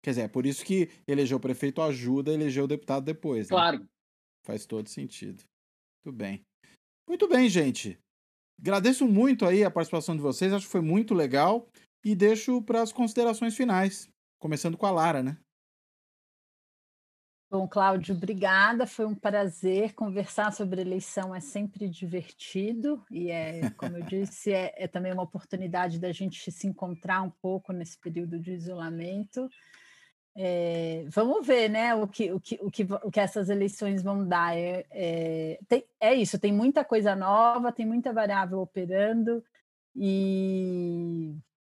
[0.01, 3.47] Quer dizer, é por isso que eleger o prefeito ajuda a eleger o deputado depois.
[3.47, 3.55] Né?
[3.55, 3.87] Claro.
[4.45, 5.43] Faz todo sentido.
[6.05, 6.45] Muito bem.
[7.07, 7.99] Muito bem, gente.
[8.59, 11.67] Agradeço muito aí a participação de vocês, acho que foi muito legal.
[12.03, 14.07] E deixo para as considerações finais,
[14.39, 15.37] começando com a Lara, né?
[17.49, 18.85] Bom, Cláudio, obrigada.
[18.85, 21.33] Foi um prazer conversar sobre eleição.
[21.33, 26.51] É sempre divertido e é, como eu disse, é, é também uma oportunidade da gente
[26.51, 29.49] se encontrar um pouco nesse período de isolamento.
[30.37, 34.27] É, vamos ver, né, o que, o, que, o, que, o que essas eleições vão
[34.27, 34.57] dar.
[34.57, 39.43] É, é, tem, é isso, tem muita coisa nova, tem muita variável operando
[39.95, 41.35] e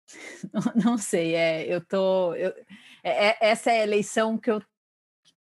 [0.82, 2.34] não, sei, é, eu tô.
[2.34, 2.50] Eu,
[3.04, 4.62] é, é essa é a eleição que eu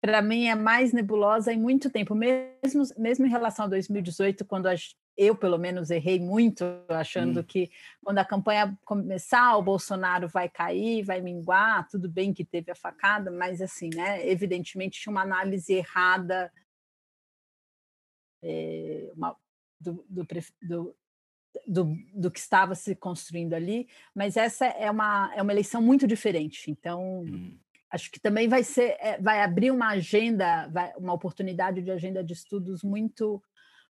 [0.01, 4.67] para mim é mais nebulosa em muito tempo, mesmo, mesmo em relação a 2018, quando
[4.67, 4.75] a,
[5.17, 7.45] eu, pelo menos, errei muito, achando hum.
[7.45, 7.71] que
[8.03, 12.75] quando a campanha começar, o Bolsonaro vai cair, vai minguar, tudo bem que teve a
[12.75, 16.53] facada, mas, assim, né, evidentemente tinha uma análise errada
[18.43, 19.37] é, uma,
[19.81, 20.27] do, do,
[20.63, 20.97] do,
[21.67, 26.07] do, do, que estava se construindo ali, mas essa é uma, é uma eleição muito
[26.07, 27.23] diferente, então...
[27.23, 27.59] Hum.
[27.91, 32.25] Acho que também vai ser, é, vai abrir uma agenda, vai, uma oportunidade de agenda
[32.25, 33.41] de estudos muito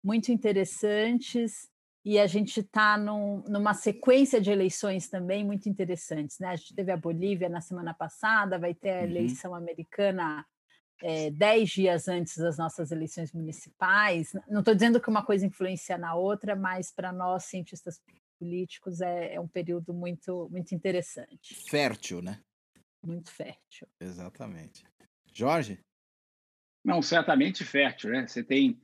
[0.02, 1.68] muito interessantes
[2.04, 6.38] e a gente está num, numa sequência de eleições também muito interessantes.
[6.38, 6.48] Né?
[6.48, 9.04] A gente teve a Bolívia na semana passada, vai ter a uhum.
[9.04, 10.46] eleição americana
[11.02, 14.32] é, dez dias antes das nossas eleições municipais.
[14.48, 18.00] Não estou dizendo que uma coisa influencia na outra, mas para nós, cientistas
[18.38, 21.54] políticos, é, é, um período muito, muito interessante.
[21.68, 22.40] Fértil, né?
[23.02, 23.86] Muito fértil.
[24.00, 24.84] Exatamente.
[25.32, 25.78] Jorge?
[26.82, 28.26] Não, certamente fértil, né?
[28.26, 28.80] Você tem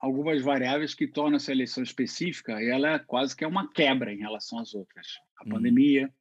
[0.00, 4.12] algumas variáveis que tornam essa eleição específica e ela é quase que é uma quebra
[4.12, 5.06] em relação às outras.
[5.40, 5.50] A hum.
[5.50, 6.12] pandemia,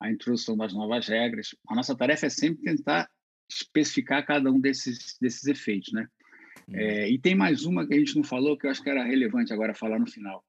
[0.00, 1.54] a introdução das novas regras.
[1.68, 3.08] A nossa tarefa é sempre tentar
[3.48, 6.08] especificar cada um desses, desses efeitos, né?
[6.68, 6.74] Hum.
[6.74, 9.04] É, e tem mais uma que a gente não falou que eu acho que era
[9.04, 10.44] relevante agora falar no final.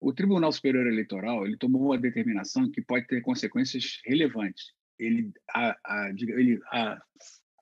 [0.00, 4.72] O Tribunal Superior Eleitoral ele tomou uma determinação que pode ter consequências relevantes.
[4.98, 7.02] Ele, a, a, ele a,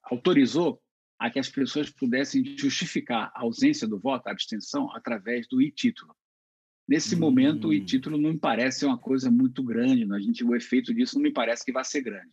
[0.04, 0.82] autorizou
[1.22, 6.16] a que as pessoas pudessem justificar a ausência do voto, a abstenção, através do e-título.
[6.86, 7.20] Nesse hum.
[7.20, 11.14] momento, o e-título não me parece uma coisa muito grande, a gente, o efeito disso
[11.14, 12.32] não me parece que vai ser grande.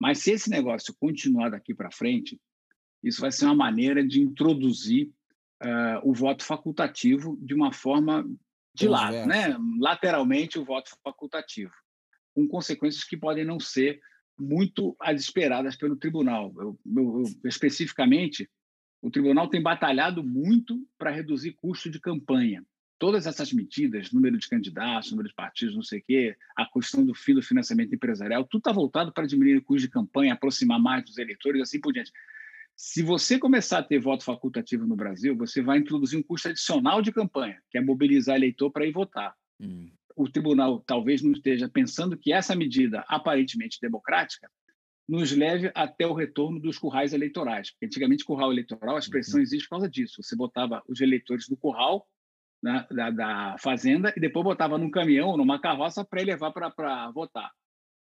[0.00, 2.40] Mas se esse negócio continuar daqui para frente,
[3.04, 5.12] isso vai ser uma maneira de introduzir
[5.62, 8.28] uh, o voto facultativo de uma forma
[8.74, 9.56] de lado, né?
[9.78, 11.72] lateralmente o voto facultativo,
[12.34, 14.00] com consequências que podem não ser
[14.38, 16.52] muito as esperadas pelo tribunal.
[16.56, 18.48] Eu, eu, eu, especificamente,
[19.02, 22.64] o tribunal tem batalhado muito para reduzir custo de campanha
[22.98, 27.04] todas essas medidas, número de candidatos, número de partidos, não sei o quê, a questão
[27.04, 30.80] do fim do financiamento empresarial, tudo está voltado para diminuir o custo de campanha, aproximar
[30.80, 32.12] mais dos eleitores, assim por diante.
[32.76, 37.00] Se você começar a ter voto facultativo no Brasil, você vai introduzir um custo adicional
[37.00, 39.34] de campanha, que é mobilizar eleitor para ir votar.
[39.60, 39.90] Hum.
[40.18, 44.50] O tribunal talvez não esteja pensando que essa medida aparentemente democrática
[45.08, 47.70] nos leve até o retorno dos currais eleitorais.
[47.70, 49.42] Porque antigamente, curral eleitoral, a expressão uhum.
[49.42, 50.22] existe por causa disso.
[50.22, 52.06] Você botava os eleitores no curral
[52.62, 57.50] né, da, da, fazenda e depois botava num caminhão, numa carroça para levar para votar.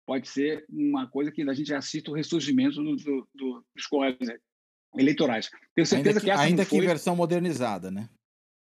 [0.07, 4.29] Pode ser uma coisa que a gente assiste o ressurgimento do, do, do, dos correios
[4.97, 5.49] eleitorais.
[5.75, 8.09] Tenho certeza ainda que, que ainda que em versão modernizada, né?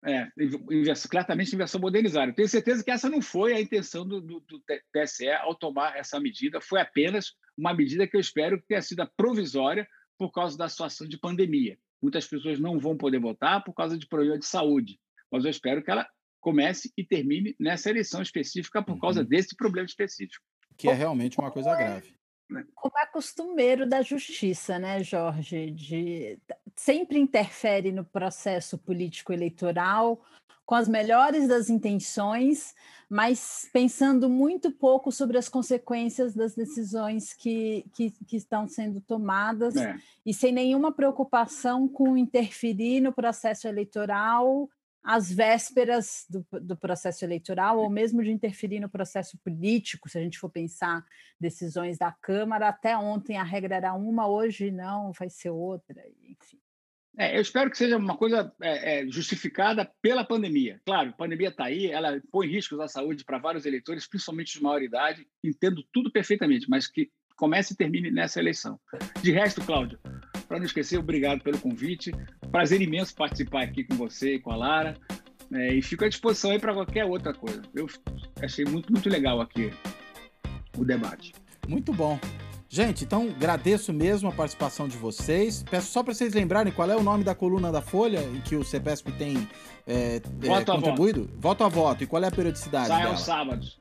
[0.05, 0.27] É,
[1.09, 2.33] claramente em versão modernizada.
[2.33, 6.19] Tenho certeza que essa não foi a intenção do, do, do, TSE ao tomar essa
[6.19, 9.87] medida, foi apenas uma medida que eu espero que tenha sido provisória
[10.19, 11.79] por causa da situação de pandemia.
[12.03, 14.99] Muitas pessoas não vão poder votar por causa de problema de saúde
[15.33, 16.07] mas eu espero que ela
[16.39, 19.27] comece e termine nessa eleição específica por causa uhum.
[19.27, 20.45] desse problema específico.
[20.77, 22.15] Que é realmente uma coisa grave.
[22.75, 25.71] Como é costumeiro da justiça, né, Jorge?
[25.71, 26.39] De,
[26.77, 30.21] sempre interfere no processo político eleitoral
[30.65, 32.75] com as melhores das intenções,
[33.09, 39.77] mas pensando muito pouco sobre as consequências das decisões que, que, que estão sendo tomadas
[39.77, 39.97] é.
[40.25, 44.69] e sem nenhuma preocupação com interferir no processo eleitoral
[45.03, 50.23] às vésperas do, do, processo eleitoral, ou mesmo de interferir no processo político, se a
[50.23, 51.05] gente for pensar
[51.41, 56.59] decisões da Câmara, até ontem a regra era uma, hoje não, vai ser outra, enfim.
[57.19, 60.81] É, eu espero que seja uma coisa é, é, justificada pela pandemia.
[60.85, 64.63] Claro, a pandemia está aí, ela põe riscos à saúde para vários eleitores, principalmente de
[64.63, 68.81] maior idade, entendo tudo perfeitamente, mas que comece e termine nessa eleição.
[69.23, 69.99] De resto, Cláudio,
[70.53, 72.13] para não esquecer, obrigado pelo convite.
[72.51, 74.99] Prazer imenso participar aqui com você e com a Lara.
[75.51, 77.63] É, e fico à disposição aí para qualquer outra coisa.
[77.75, 77.87] Eu
[78.43, 79.73] achei muito, muito legal aqui
[80.77, 81.33] o debate.
[81.67, 82.21] Muito bom.
[82.69, 85.63] Gente, então agradeço mesmo a participação de vocês.
[85.71, 88.55] Peço só para vocês lembrarem qual é o nome da coluna da Folha em que
[88.55, 89.49] o CEPESP tem
[89.87, 91.21] é, voto é, contribuído.
[91.23, 91.41] Voto.
[91.41, 91.65] voto.
[91.65, 92.05] a voto.
[92.05, 92.89] E qual é a periodicidade?
[92.89, 93.79] Sai aos sábados.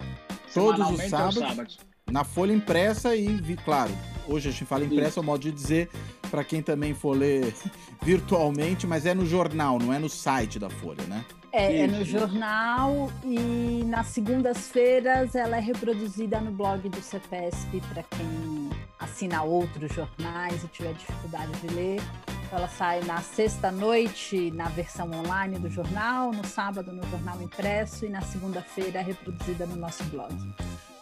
[0.53, 1.79] Todos os sábados, sábados.
[2.09, 3.91] Na Folha impressa e, claro,
[4.25, 5.89] hoje a gente fala impressa, é o modo de dizer,
[6.31, 7.53] para quem também for ler
[8.01, 11.25] virtualmente, mas é no jornal, não é no site da Folha, né?
[11.51, 18.03] É, é no jornal e nas segundas-feiras ela é reproduzida no blog do CEPESP para
[18.03, 22.01] quem assina outros jornais e tiver dificuldade de ler.
[22.49, 28.09] Ela sai na sexta-noite na versão online do jornal, no sábado no jornal impresso e
[28.09, 30.33] na segunda-feira é reproduzida no nosso blog.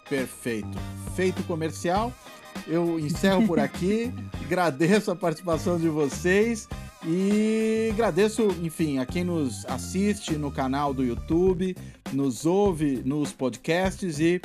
[0.08, 0.76] Perfeito.
[1.14, 2.12] Feito comercial.
[2.66, 4.12] Eu encerro por aqui.
[4.50, 6.68] agradeço a participação de vocês
[7.06, 11.76] e agradeço, enfim, a quem nos assiste no canal do YouTube,
[12.12, 14.40] nos ouve nos podcasts e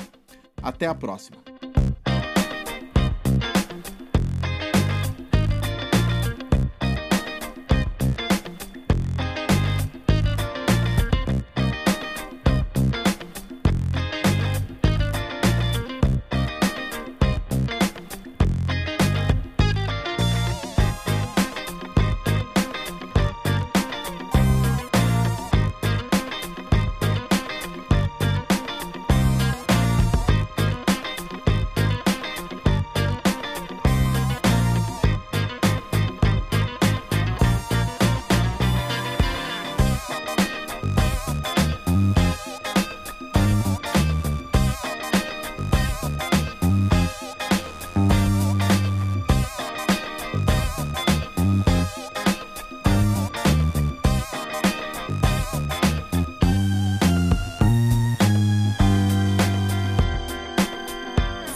[0.61, 1.54] até a próxima.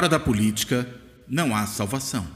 [0.00, 0.88] Fora da política,
[1.28, 2.26] não há salvação.